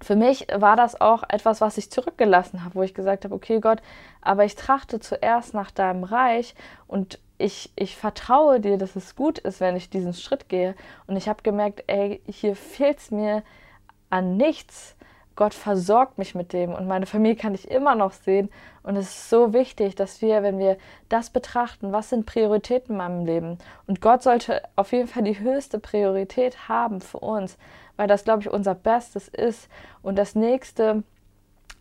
[0.02, 3.60] für mich war das auch etwas, was ich zurückgelassen habe, wo ich gesagt habe, okay
[3.60, 3.82] Gott,
[4.22, 6.56] aber ich trachte zuerst nach deinem Reich
[6.88, 10.76] und ich, ich vertraue dir, dass es gut ist, wenn ich diesen Schritt gehe.
[11.06, 13.44] Und ich habe gemerkt, ey, hier fehlt es mir
[14.10, 14.96] an nichts.
[15.38, 18.50] Gott versorgt mich mit dem und meine Familie kann ich immer noch sehen.
[18.84, 20.78] Und es ist so wichtig, dass wir, wenn wir
[21.10, 23.58] das betrachten, was sind Prioritäten in meinem Leben?
[23.86, 27.58] Und Gott sollte auf jeden Fall die höchste Priorität haben für uns,
[27.98, 29.70] weil das, glaube ich, unser Bestes ist.
[30.02, 31.04] Und das nächste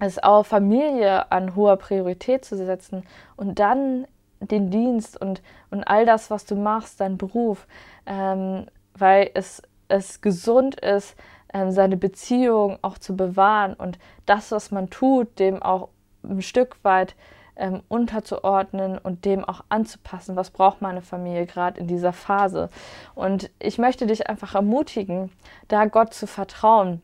[0.04, 3.04] ist auch Familie an hoher Priorität zu setzen
[3.36, 4.06] und dann
[4.40, 5.40] den Dienst und,
[5.70, 7.66] und all das, was du machst, dein Beruf,
[8.04, 11.16] ähm, weil es, es gesund ist,
[11.52, 15.88] ähm, seine Beziehung auch zu bewahren und das, was man tut, dem auch
[16.22, 17.14] ein Stück weit
[17.56, 22.68] ähm, unterzuordnen und dem auch anzupassen, was braucht meine Familie gerade in dieser Phase.
[23.14, 25.30] Und ich möchte dich einfach ermutigen,
[25.68, 27.00] da Gott zu vertrauen,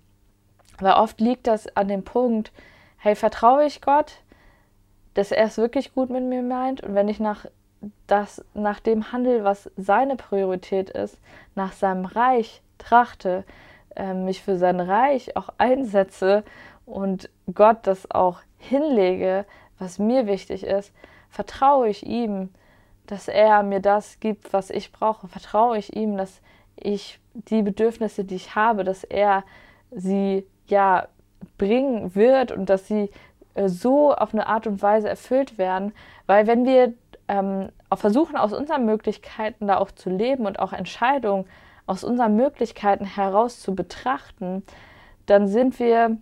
[0.78, 2.52] weil oft liegt das an dem Punkt,
[2.98, 4.22] hey, vertraue ich Gott?
[5.14, 7.46] dass er es wirklich gut mit mir meint und wenn ich nach
[8.06, 11.18] das nach dem handel, was seine Priorität ist,
[11.56, 13.44] nach seinem Reich trachte,
[13.96, 16.44] äh, mich für sein Reich auch einsetze
[16.86, 19.44] und Gott das auch hinlege,
[19.78, 20.92] was mir wichtig ist,
[21.28, 22.50] vertraue ich ihm,
[23.06, 25.28] dass er mir das gibt, was ich brauche?
[25.28, 26.40] Vertraue ich ihm, dass
[26.76, 29.44] ich die Bedürfnisse, die ich habe, dass er
[29.90, 31.08] sie ja
[31.58, 33.10] bringen wird und dass sie
[33.54, 35.92] äh, so auf eine Art und Weise erfüllt werden.
[36.26, 36.94] Weil wenn wir
[37.28, 41.46] ähm, versuchen, aus unseren Möglichkeiten da auch zu leben und auch Entscheidungen
[41.86, 44.62] aus unseren Möglichkeiten heraus zu betrachten,
[45.26, 46.16] dann sind wir,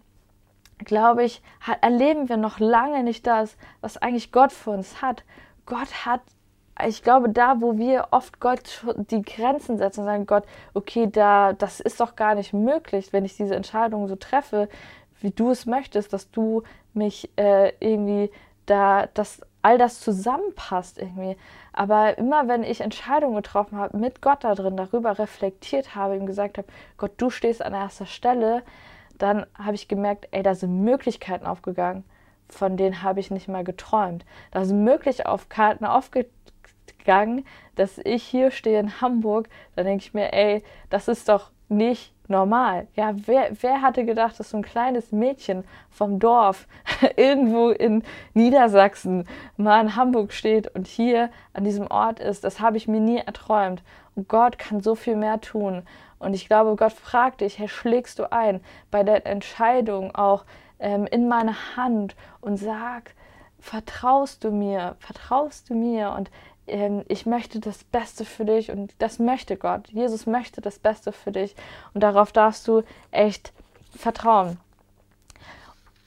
[0.79, 1.43] glaube ich,
[1.81, 5.25] erleben wir noch lange nicht das, was eigentlich Gott für uns hat.
[5.67, 6.21] Gott hat,
[6.87, 10.45] ich glaube, da, wo wir oft Gott die Grenzen setzen und sagen, Gott,
[10.75, 14.69] okay, da, das ist doch gar nicht möglich, wenn ich diese Entscheidung so treffe,
[15.21, 16.63] wie du es möchtest, dass du
[16.95, 18.31] mich äh, irgendwie
[18.67, 21.37] da, dass all das zusammenpasst irgendwie.
[21.73, 26.27] Aber immer wenn ich Entscheidungen getroffen habe, mit Gott da drin, darüber reflektiert habe, ihm
[26.27, 28.63] gesagt habe, Gott, du stehst an erster Stelle,
[29.19, 32.05] dann habe ich gemerkt, ey, da sind Möglichkeiten aufgegangen,
[32.49, 34.25] von denen habe ich nicht mal geträumt.
[34.51, 37.45] Da sind Möglichkeiten aufgegangen,
[37.77, 39.49] dass ich hier stehe in Hamburg.
[39.77, 42.87] Da denke ich mir, ey, das ist doch nicht normal.
[42.95, 46.67] Ja, wer, wer hatte gedacht, dass so ein kleines Mädchen vom Dorf
[47.17, 48.03] irgendwo in
[48.35, 52.45] Niedersachsen mal in Hamburg steht und hier an diesem Ort ist?
[52.45, 53.83] Das habe ich mir nie erträumt.
[54.15, 55.83] Und Gott kann so viel mehr tun.
[56.19, 60.45] Und ich glaube, Gott fragt dich, hey, schlägst du ein bei der Entscheidung auch
[60.79, 63.15] ähm, in meine Hand und sag,
[63.61, 66.31] vertraust du mir, vertraust du mir und
[67.09, 69.89] ich möchte das Beste für dich und das möchte Gott.
[69.89, 71.55] Jesus möchte das Beste für dich
[71.95, 73.53] und darauf darfst du echt
[73.97, 74.59] vertrauen.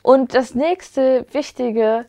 [0.02, 2.06] Und das nächste Wichtige,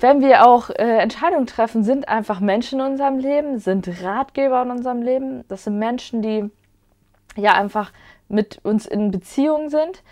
[0.00, 4.70] wenn wir auch äh, Entscheidungen treffen, sind einfach Menschen in unserem Leben, sind Ratgeber in
[4.70, 5.44] unserem Leben.
[5.48, 6.50] Das sind Menschen, die
[7.36, 7.92] ja einfach
[8.28, 10.02] mit uns in Beziehung sind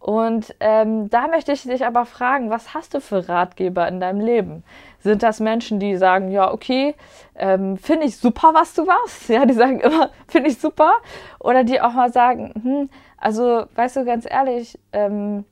[0.00, 4.20] und ähm, da möchte ich dich aber fragen, was hast du für Ratgeber in deinem
[4.20, 4.64] Leben?
[5.00, 6.94] Sind das Menschen, die sagen, ja, okay,
[7.36, 9.28] ähm, finde ich super, was du machst?
[9.28, 10.94] Ja, die sagen immer, finde ich super.
[11.38, 15.44] Oder die auch mal sagen, hm, also, weißt du, ganz ehrlich, ähm,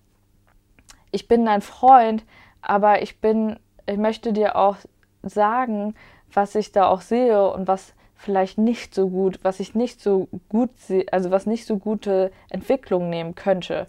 [1.10, 2.24] ich bin dein Freund,
[2.62, 4.76] aber ich bin, ich möchte dir auch
[5.22, 5.94] sagen,
[6.32, 10.26] was ich da auch sehe und was vielleicht nicht so gut, was ich nicht so
[10.48, 13.86] gut sehe, also was nicht so gute Entwicklung nehmen könnte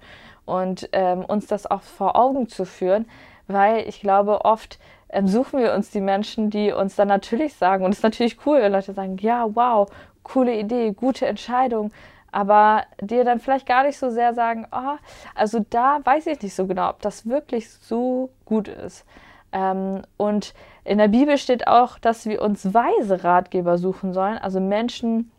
[0.49, 3.05] und ähm, uns das auch vor Augen zu führen,
[3.47, 7.85] weil ich glaube, oft ähm, suchen wir uns die Menschen, die uns dann natürlich sagen,
[7.85, 9.89] und es ist natürlich cool, wenn Leute sagen, ja, wow,
[10.23, 11.91] coole Idee, gute Entscheidung,
[12.31, 14.97] aber dir dann vielleicht gar nicht so sehr sagen, oh,
[15.35, 19.05] also da weiß ich nicht so genau, ob das wirklich so gut ist.
[19.51, 24.59] Ähm, und in der Bibel steht auch, dass wir uns weise Ratgeber suchen sollen, also
[24.59, 25.31] Menschen,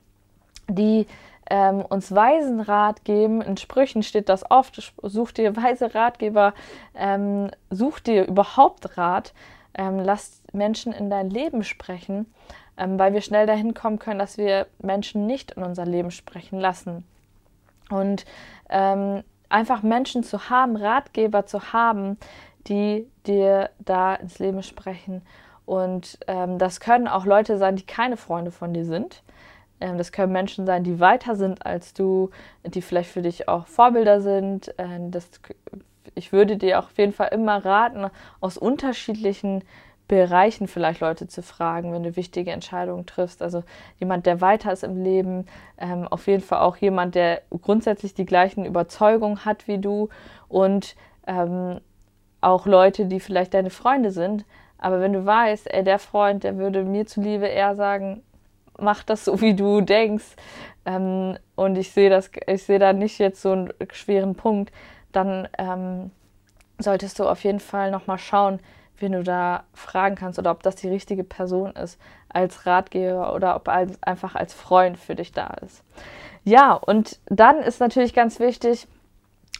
[0.69, 1.07] die
[1.51, 3.43] ähm, uns weisen Rat geben.
[3.43, 6.55] In Sprüchen steht das oft, such dir weise Ratgeber,
[6.95, 9.35] ähm, such dir überhaupt Rat,
[9.75, 12.33] ähm, lass Menschen in dein Leben sprechen,
[12.77, 16.59] ähm, weil wir schnell dahin kommen können, dass wir Menschen nicht in unser Leben sprechen
[16.59, 17.05] lassen.
[17.91, 18.25] Und
[18.69, 22.17] ähm, einfach Menschen zu haben, Ratgeber zu haben,
[22.69, 25.23] die dir da ins Leben sprechen.
[25.67, 29.23] Und ähm, das können auch Leute sein, die keine Freunde von dir sind.
[29.81, 32.31] Ähm, das können Menschen sein, die weiter sind als du,
[32.65, 34.75] die vielleicht für dich auch Vorbilder sind.
[34.79, 35.31] Ähm, das,
[36.15, 39.65] ich würde dir auf jeden Fall immer raten, aus unterschiedlichen
[40.09, 43.43] Bereichen vielleicht Leute zu fragen, wenn du wichtige Entscheidungen triffst.
[43.43, 43.63] Also
[43.99, 45.47] jemand, der weiter ist im Leben,
[45.79, 50.09] ähm, auf jeden Fall auch jemand, der grundsätzlich die gleichen Überzeugungen hat wie du
[50.49, 50.97] und
[52.41, 54.45] auch Leute, die vielleicht deine Freunde sind.
[54.79, 58.23] Aber wenn du weißt, ey, der Freund, der würde mir zuliebe eher sagen,
[58.81, 60.37] mach das so, wie du denkst.
[60.87, 64.73] Ähm, und ich sehe das, ich sehe da nicht jetzt so einen schweren Punkt,
[65.13, 66.11] dann ähm,
[66.79, 68.61] solltest du auf jeden Fall nochmal schauen,
[68.99, 73.57] wen du da fragen kannst oder ob das die richtige Person ist als Ratgeber oder
[73.57, 75.83] ob als, einfach als Freund für dich da ist.
[76.45, 78.87] Ja, und dann ist natürlich ganz wichtig,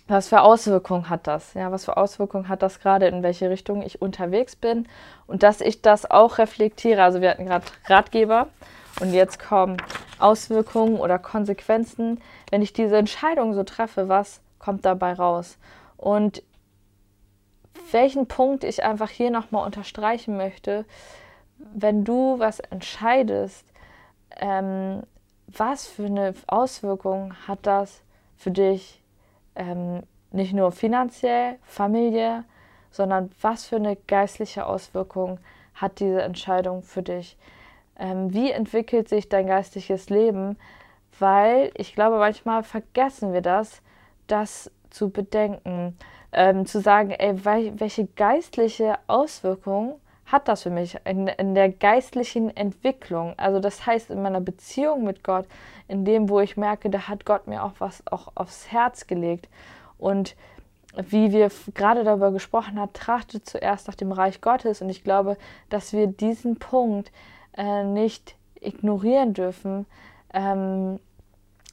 [0.09, 1.55] was für Auswirkungen hat das?
[1.55, 4.89] Ja, was für Auswirkungen hat das gerade, in welche Richtung ich unterwegs bin
[5.27, 7.03] und dass ich das auch reflektiere.
[7.03, 8.49] Also wir hatten gerade Ratgeber
[9.01, 9.77] und jetzt kommen
[10.19, 15.57] Auswirkungen oder Konsequenzen, wenn ich diese Entscheidung so treffe, was kommt dabei raus?
[15.97, 16.43] Und
[17.91, 20.85] welchen Punkt ich einfach hier nochmal unterstreichen möchte,
[21.75, 23.65] wenn du was entscheidest,
[24.37, 25.03] ähm,
[25.47, 28.03] was für eine Auswirkung hat das
[28.37, 29.03] für dich,
[29.57, 32.45] ähm, nicht nur finanziell, Familie,
[32.91, 35.39] sondern was für eine geistliche Auswirkung
[35.75, 37.37] hat diese Entscheidung für dich?
[38.01, 40.57] Ähm, wie entwickelt sich dein geistliches Leben,
[41.19, 43.83] weil ich glaube, manchmal vergessen wir das,
[44.27, 45.97] das zu bedenken,
[46.33, 52.57] ähm, zu sagen, ey, welche geistliche Auswirkung hat das für mich in, in der geistlichen
[52.57, 53.35] Entwicklung.
[53.37, 55.47] Also das heißt in meiner Beziehung mit Gott,
[55.89, 59.49] in dem, wo ich merke, da hat Gott mir auch was auch aufs Herz gelegt.
[59.99, 60.37] Und
[60.97, 64.81] wie wir gerade darüber gesprochen haben, trachtet zuerst nach dem Reich Gottes.
[64.83, 65.37] Und ich glaube,
[65.69, 67.11] dass wir diesen Punkt
[67.57, 69.87] äh, nicht ignorieren dürfen,
[70.33, 71.01] ähm,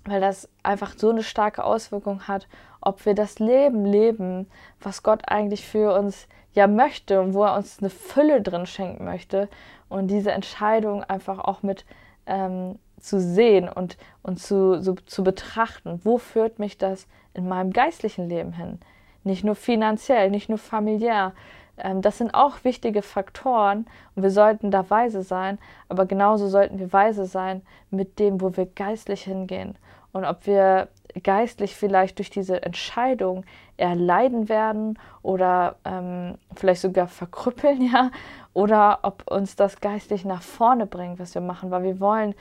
[0.06, 2.48] weil das einfach so eine starke Auswirkung hat,
[2.82, 4.48] ob wir das Leben leben,
[4.80, 9.06] was Gott eigentlich für uns ja möchte und wo er uns eine Fülle drin schenken
[9.06, 9.50] möchte
[9.90, 11.86] und diese Entscheidung einfach auch mit
[12.26, 17.72] ähm, zu sehen und, und zu, so, zu betrachten, wo führt mich das in meinem
[17.72, 18.80] geistlichen Leben hin?
[19.24, 21.34] Nicht nur finanziell, nicht nur familiär.
[21.78, 25.60] Ähm, das sind auch wichtige Faktoren und wir sollten da weise sein,
[25.90, 27.62] aber genauso sollten wir weise sein
[27.92, 29.76] mit dem, wo wir geistlich hingehen
[30.12, 30.88] und ob wir
[31.24, 33.46] geistlich vielleicht durch diese Entscheidung
[33.78, 38.12] eher leiden werden oder ähm, vielleicht sogar verkrüppeln, ja,
[38.54, 42.34] oder ob uns das geistlich nach vorne bringt, was wir machen, weil wir wollen,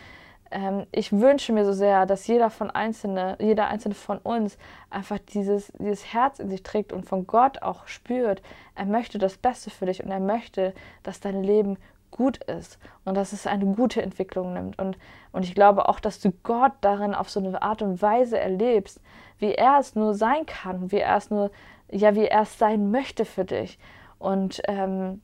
[0.50, 4.58] ähm, ich wünsche mir so sehr, dass jeder von einzelne, jeder einzelne von uns
[4.90, 8.42] einfach dieses, dieses Herz in sich trägt und von Gott auch spürt,
[8.74, 11.78] er möchte das Beste für dich und er möchte, dass dein Leben
[12.10, 14.78] gut ist und dass es eine gute Entwicklung nimmt.
[14.78, 14.96] Und,
[15.32, 19.00] und ich glaube auch, dass du Gott darin auf so eine Art und Weise erlebst,
[19.38, 21.50] wie er es nur sein kann, wie er es nur,
[21.90, 23.78] ja, wie er es sein möchte für dich.
[24.18, 25.20] Und ähm,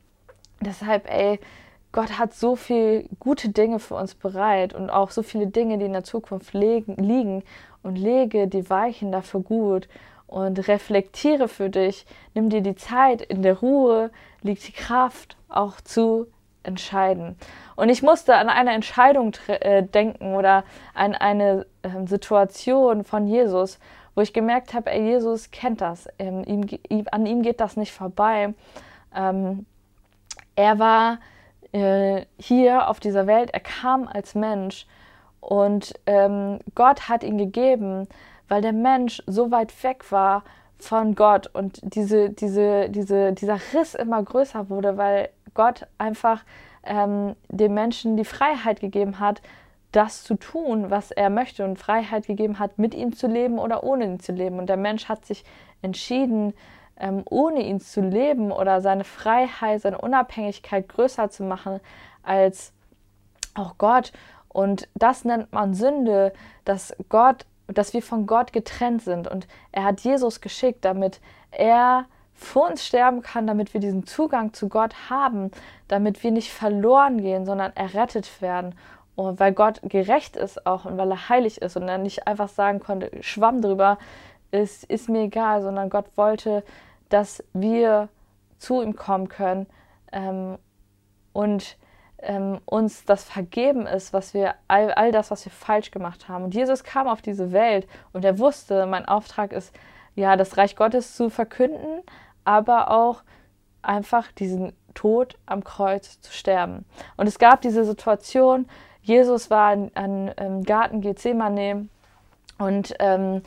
[0.61, 1.41] deshalb, ey,
[1.93, 5.85] Gott hat so viele gute Dinge für uns bereit und auch so viele Dinge, die
[5.85, 7.45] in der Zukunft liegen
[7.83, 9.89] und lege die Weichen dafür gut
[10.27, 15.81] und reflektiere für dich, nimm dir die Zeit, in der Ruhe liegt die Kraft auch
[15.83, 16.27] zu
[16.63, 17.37] entscheiden.
[17.77, 20.65] Und ich musste an eine Entscheidung äh, denken oder
[20.95, 23.79] an eine äh, Situation von Jesus,
[24.15, 27.93] wo ich gemerkt habe, Jesus kennt das, ähm, ihm, ihm, an ihm geht das nicht
[27.93, 28.55] vorbei.
[29.15, 29.67] Ähm,
[30.55, 31.19] er war
[31.73, 34.87] äh, hier auf dieser Welt, er kam als Mensch
[35.41, 38.07] und ähm, Gott hat ihn gegeben,
[38.49, 40.45] weil der Mensch so weit weg war
[40.79, 46.45] von Gott und diese, diese, diese, dieser Riss immer größer wurde, weil Gott einfach
[46.85, 49.41] ähm, dem Menschen die Freiheit gegeben hat,
[49.93, 53.85] das zu tun, was er möchte und Freiheit gegeben hat, mit ihm zu leben oder
[53.85, 54.59] ohne ihn zu leben.
[54.59, 55.45] Und der Mensch hat sich
[55.83, 56.55] entschieden,
[56.99, 61.81] ähm, ohne ihn zu leben oder seine Freiheit, seine Unabhängigkeit größer zu machen
[62.23, 62.73] als
[63.55, 64.13] auch Gott.
[64.49, 66.33] Und das nennt man Sünde,
[66.65, 69.29] dass Gott, dass wir von Gott getrennt sind.
[69.29, 71.21] Und er hat Jesus geschickt, damit
[71.51, 75.51] er vor uns sterben kann, damit wir diesen Zugang zu Gott haben,
[75.89, 78.75] damit wir nicht verloren gehen, sondern errettet werden.
[79.15, 82.49] Und weil Gott gerecht ist auch und weil er heilig ist und er nicht einfach
[82.49, 83.99] sagen konnte, schwamm drüber,
[84.53, 86.63] ist, ist mir egal, sondern Gott wollte,
[87.09, 88.09] dass wir
[88.59, 89.67] zu ihm kommen können
[90.13, 90.59] ähm,
[91.33, 91.77] und
[92.19, 96.45] ähm, uns das vergeben ist, was wir, all, all das, was wir falsch gemacht haben.
[96.45, 99.75] Und Jesus kam auf diese Welt und er wusste, mein Auftrag ist,
[100.15, 102.03] ja, das Reich Gottes zu verkünden,
[102.45, 103.23] aber auch
[103.81, 106.85] einfach diesen Tod am Kreuz zu sterben.
[107.17, 108.69] Und es gab diese Situation,
[109.01, 111.89] Jesus war in, in, im Garten Gethsemane
[112.59, 113.43] und ähm,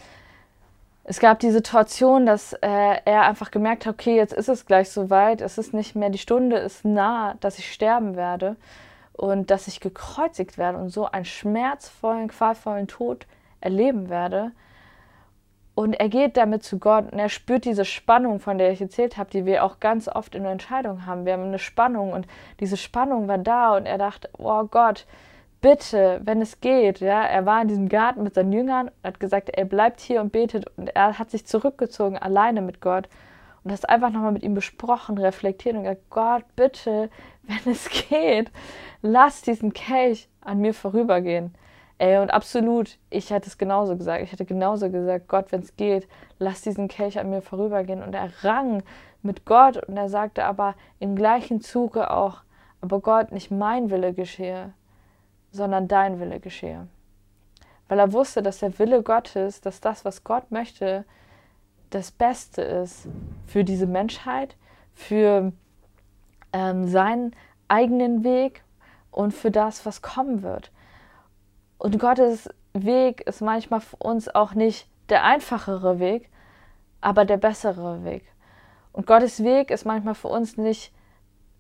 [1.07, 4.89] es gab die Situation, dass äh, er einfach gemerkt hat, okay, jetzt ist es gleich
[4.89, 8.55] soweit, es ist nicht mehr, die Stunde ist nah, dass ich sterben werde
[9.13, 13.27] und dass ich gekreuzigt werde und so einen schmerzvollen, qualvollen Tod
[13.61, 14.51] erleben werde.
[15.75, 19.17] Und er geht damit zu Gott und er spürt diese Spannung, von der ich erzählt
[19.17, 21.25] habe, die wir auch ganz oft in der Entscheidung haben.
[21.25, 22.25] Wir haben eine Spannung und
[22.59, 25.05] diese Spannung war da und er dachte, oh Gott,
[25.65, 29.49] bitte, wenn es geht, ja, er war in diesem Garten mit seinen Jüngern, hat gesagt,
[29.49, 33.09] er bleibt hier und betet und er hat sich zurückgezogen, alleine mit Gott
[33.63, 37.09] und das einfach nochmal mit ihm besprochen, reflektiert und gesagt, Gott, bitte,
[37.41, 38.51] wenn es geht,
[39.01, 41.55] lass diesen Kelch an mir vorübergehen.
[41.97, 44.21] Ey, und absolut, ich hätte es genauso gesagt.
[44.21, 46.07] Ich hätte genauso gesagt, Gott, wenn es geht,
[46.37, 48.03] lass diesen Kelch an mir vorübergehen.
[48.03, 48.83] Und er rang
[49.23, 52.41] mit Gott und er sagte aber im gleichen Zuge auch,
[52.81, 54.73] aber Gott, nicht mein Wille geschehe,
[55.55, 56.87] sondern dein Wille geschehe.
[57.87, 61.05] Weil er wusste, dass der Wille Gottes, dass das, was Gott möchte,
[61.89, 63.07] das Beste ist
[63.47, 64.55] für diese Menschheit,
[64.93, 65.53] für
[66.51, 67.35] ähm, seinen
[67.67, 68.63] eigenen Weg
[69.11, 70.71] und für das, was kommen wird.
[71.77, 76.29] Und Gottes Weg ist manchmal für uns auch nicht der einfachere Weg,
[77.01, 78.25] aber der bessere Weg.
[78.91, 80.93] Und Gottes Weg ist manchmal für uns nicht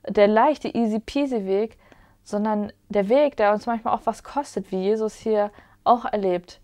[0.07, 1.77] der leichte, easy peasy Weg,
[2.25, 5.51] sondern der Weg, der uns manchmal auch was kostet, wie Jesus hier
[5.85, 6.59] auch erlebt.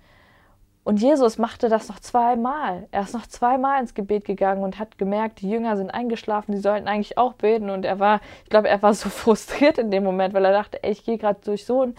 [0.83, 2.87] Und Jesus machte das noch zweimal.
[2.91, 6.57] Er ist noch zweimal ins Gebet gegangen und hat gemerkt, die Jünger sind eingeschlafen, die
[6.57, 7.69] sollten eigentlich auch beten.
[7.69, 10.83] Und er war, ich glaube, er war so frustriert in dem Moment, weil er dachte,
[10.83, 11.95] ey, ich gehe gerade durch so einen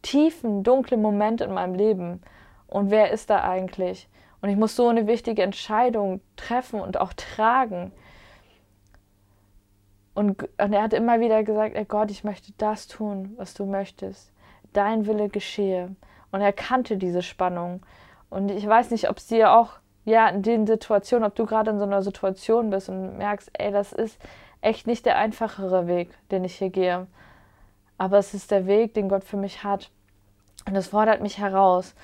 [0.00, 2.22] tiefen, dunklen Moment in meinem Leben.
[2.66, 4.08] Und wer ist da eigentlich?
[4.40, 7.92] Und ich muss so eine wichtige Entscheidung treffen und auch tragen.
[10.14, 13.66] Und, und er hat immer wieder gesagt, ey Gott, ich möchte das tun, was du
[13.66, 14.32] möchtest.
[14.72, 15.94] Dein Wille geschehe.
[16.30, 17.82] Und er kannte diese Spannung.
[18.30, 19.72] Und ich weiß nicht, ob es dir auch,
[20.04, 23.72] ja, in den Situationen, ob du gerade in so einer Situation bist und merkst, ey,
[23.72, 24.18] das ist
[24.60, 27.06] echt nicht der einfachere Weg, den ich hier gehe.
[27.98, 29.90] Aber es ist der Weg, den Gott für mich hat.
[30.66, 31.94] Und es fordert mich heraus.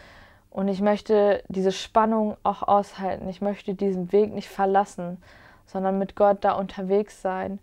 [0.50, 3.28] Und ich möchte diese Spannung auch aushalten.
[3.28, 5.22] Ich möchte diesen Weg nicht verlassen,
[5.66, 7.60] sondern mit Gott da unterwegs sein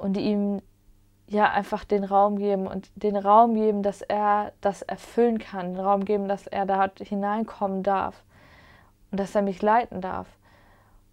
[0.00, 0.62] und ihm
[1.26, 5.84] ja einfach den Raum geben und den Raum geben, dass er das erfüllen kann, den
[5.84, 8.22] Raum geben, dass er da hineinkommen darf
[9.10, 10.26] und dass er mich leiten darf.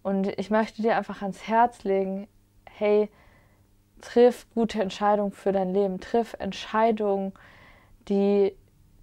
[0.02, 2.28] Und ich möchte dir einfach ans Herz legen,
[2.70, 3.10] hey,
[4.00, 7.32] triff gute Entscheidungen für dein Leben, triff Entscheidungen,
[8.08, 8.54] die,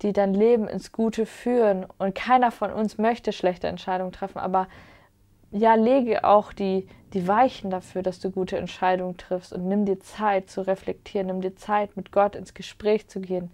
[0.01, 1.85] die dein Leben ins Gute führen.
[1.97, 4.67] Und keiner von uns möchte schlechte Entscheidungen treffen, aber
[5.53, 9.99] ja, lege auch die, die Weichen dafür, dass du gute Entscheidungen triffst und nimm dir
[9.99, 13.51] Zeit zu reflektieren, nimm dir Zeit, mit Gott ins Gespräch zu gehen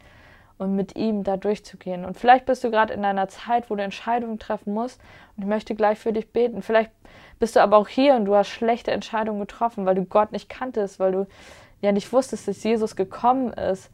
[0.57, 2.05] und mit ihm da durchzugehen.
[2.05, 5.01] Und vielleicht bist du gerade in einer Zeit, wo du Entscheidungen treffen musst
[5.35, 6.61] und ich möchte gleich für dich beten.
[6.61, 6.91] Vielleicht
[7.37, 10.47] bist du aber auch hier und du hast schlechte Entscheidungen getroffen, weil du Gott nicht
[10.47, 11.27] kanntest, weil du
[11.81, 13.91] ja nicht wusstest, dass Jesus gekommen ist,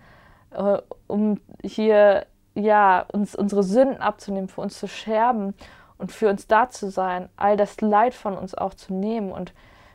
[0.52, 0.78] äh,
[1.08, 5.56] um hier ja uns unsere Sünden abzunehmen, für uns zu scherben
[5.98, 9.54] und für uns da zu sein, all das Leid von uns auch zu nehmen und,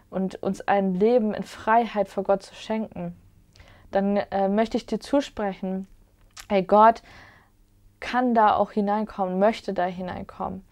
[0.08, 3.16] und uns ein Leben in Freiheit vor Gott zu schenken,
[3.90, 5.86] dann äh, möchte ich dir zusprechen,
[6.48, 7.02] hey Gott
[7.98, 10.64] kann da auch hineinkommen, möchte da hineinkommen,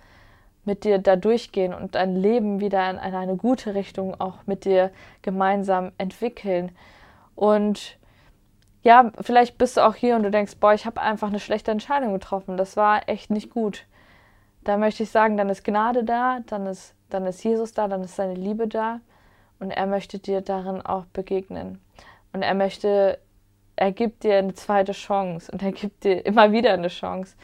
[0.64, 4.90] mit dir da durchgehen und dein Leben wieder in eine gute Richtung auch mit dir
[5.20, 6.72] gemeinsam entwickeln.
[7.34, 7.98] Und
[8.82, 11.70] ja, vielleicht bist du auch hier und du denkst, boah, ich habe einfach eine schlechte
[11.70, 12.56] Entscheidung getroffen.
[12.56, 13.84] Das war echt nicht gut
[14.68, 18.02] da möchte ich sagen, dann ist Gnade da, dann ist, dann ist Jesus da, dann
[18.02, 19.00] ist seine Liebe da
[19.60, 21.80] und er möchte dir darin auch begegnen.
[22.34, 23.18] Und er möchte,
[23.76, 27.34] er gibt dir eine zweite Chance und er gibt dir immer wieder eine Chance,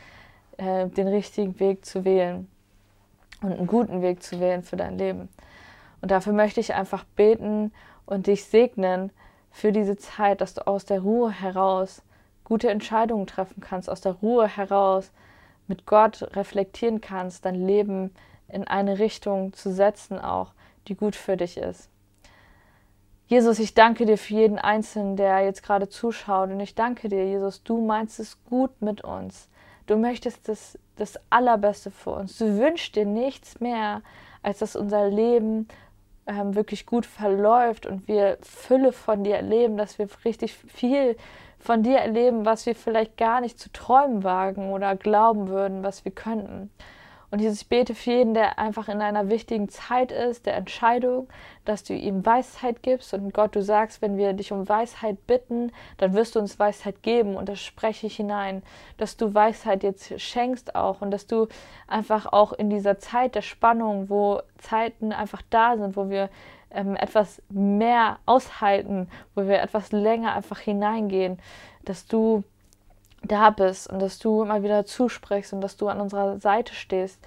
[0.58, 2.46] äh, den richtigen Weg zu wählen
[3.40, 5.30] und einen guten Weg zu wählen für dein Leben.
[6.02, 7.72] Und dafür möchte ich einfach beten
[8.04, 9.10] und dich segnen
[9.50, 12.02] für diese Zeit, dass du aus der Ruhe heraus
[12.44, 15.10] gute Entscheidungen treffen kannst, aus der Ruhe heraus
[15.66, 18.14] mit Gott reflektieren kannst, dein Leben
[18.48, 20.52] in eine Richtung zu setzen, auch
[20.88, 21.88] die gut für dich ist.
[23.26, 26.50] Jesus, ich danke dir für jeden Einzelnen, der jetzt gerade zuschaut.
[26.50, 29.48] Und ich danke dir, Jesus, du meinst es gut mit uns.
[29.86, 32.36] Du möchtest das, das Allerbeste für uns.
[32.36, 34.02] Du wünschst dir nichts mehr,
[34.42, 35.68] als dass unser Leben
[36.26, 41.16] ähm, wirklich gut verläuft und wir Fülle von dir erleben, dass wir richtig viel
[41.64, 46.04] von dir erleben, was wir vielleicht gar nicht zu träumen wagen oder glauben würden, was
[46.04, 46.70] wir könnten.
[47.30, 51.26] Und Jesus, ich bete für jeden, der einfach in einer wichtigen Zeit ist, der Entscheidung,
[51.64, 53.14] dass du ihm Weisheit gibst.
[53.14, 57.02] Und Gott, du sagst, wenn wir dich um Weisheit bitten, dann wirst du uns Weisheit
[57.02, 57.34] geben.
[57.34, 58.62] Und das spreche ich hinein,
[58.98, 61.48] dass du Weisheit jetzt schenkst auch und dass du
[61.88, 66.28] einfach auch in dieser Zeit der Spannung, wo Zeiten einfach da sind, wo wir
[66.74, 71.38] ähm, etwas mehr aushalten, wo wir etwas länger einfach hineingehen,
[71.84, 72.44] dass du
[73.22, 77.18] da bist und dass du immer wieder zusprichst und dass du an unserer Seite stehst,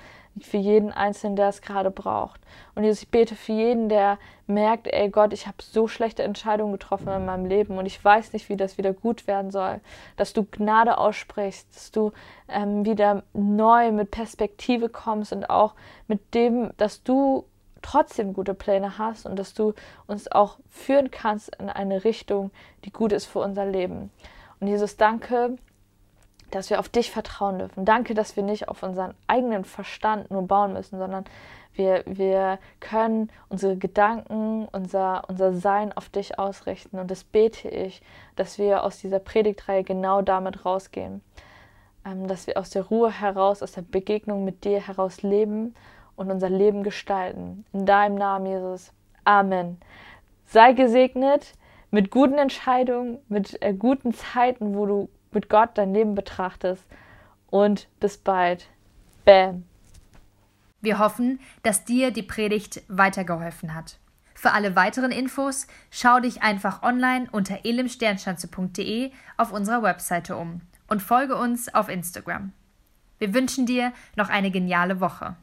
[0.41, 2.39] für jeden Einzelnen, der es gerade braucht.
[2.75, 6.71] Und Jesus, ich bete für jeden, der merkt, ey Gott, ich habe so schlechte Entscheidungen
[6.71, 9.79] getroffen in meinem Leben und ich weiß nicht, wie das wieder gut werden soll,
[10.15, 12.11] dass du Gnade aussprichst, dass du
[12.47, 15.73] ähm, wieder neu mit Perspektive kommst und auch
[16.07, 17.45] mit dem, dass du
[17.87, 19.73] trotzdem gute Pläne hast und dass du
[20.07, 22.51] uns auch führen kannst in eine Richtung,
[22.83, 24.11] die gut ist für unser Leben.
[24.59, 25.55] Und Jesus, danke,
[26.51, 27.85] dass wir auf dich vertrauen dürfen.
[27.85, 31.23] Danke, dass wir nicht auf unseren eigenen Verstand nur bauen müssen, sondern
[31.75, 36.99] wir, wir können unsere Gedanken, unser, unser Sein auf dich ausrichten.
[36.99, 38.01] Und das bete ich,
[38.35, 41.21] dass wir aus dieser Predigtreihe genau damit rausgehen.
[42.03, 45.73] Ähm, dass wir aus der Ruhe heraus, aus der Begegnung mit dir heraus leben
[46.17, 47.63] und unser Leben gestalten.
[47.71, 48.91] In deinem Namen, Jesus.
[49.23, 49.77] Amen.
[50.47, 51.53] Sei gesegnet
[51.91, 56.83] mit guten Entscheidungen, mit äh, guten Zeiten, wo du mit Gott dein Leben betrachtest.
[57.49, 58.67] Und bis bald.
[59.23, 59.63] Bam.
[60.81, 63.99] Wir hoffen, dass dir die Predigt weitergeholfen hat.
[64.33, 71.01] Für alle weiteren Infos schau dich einfach online unter elimsternschanze.de auf unserer Webseite um und
[71.01, 72.53] folge uns auf Instagram.
[73.17, 75.35] Wir wünschen dir noch eine geniale Woche.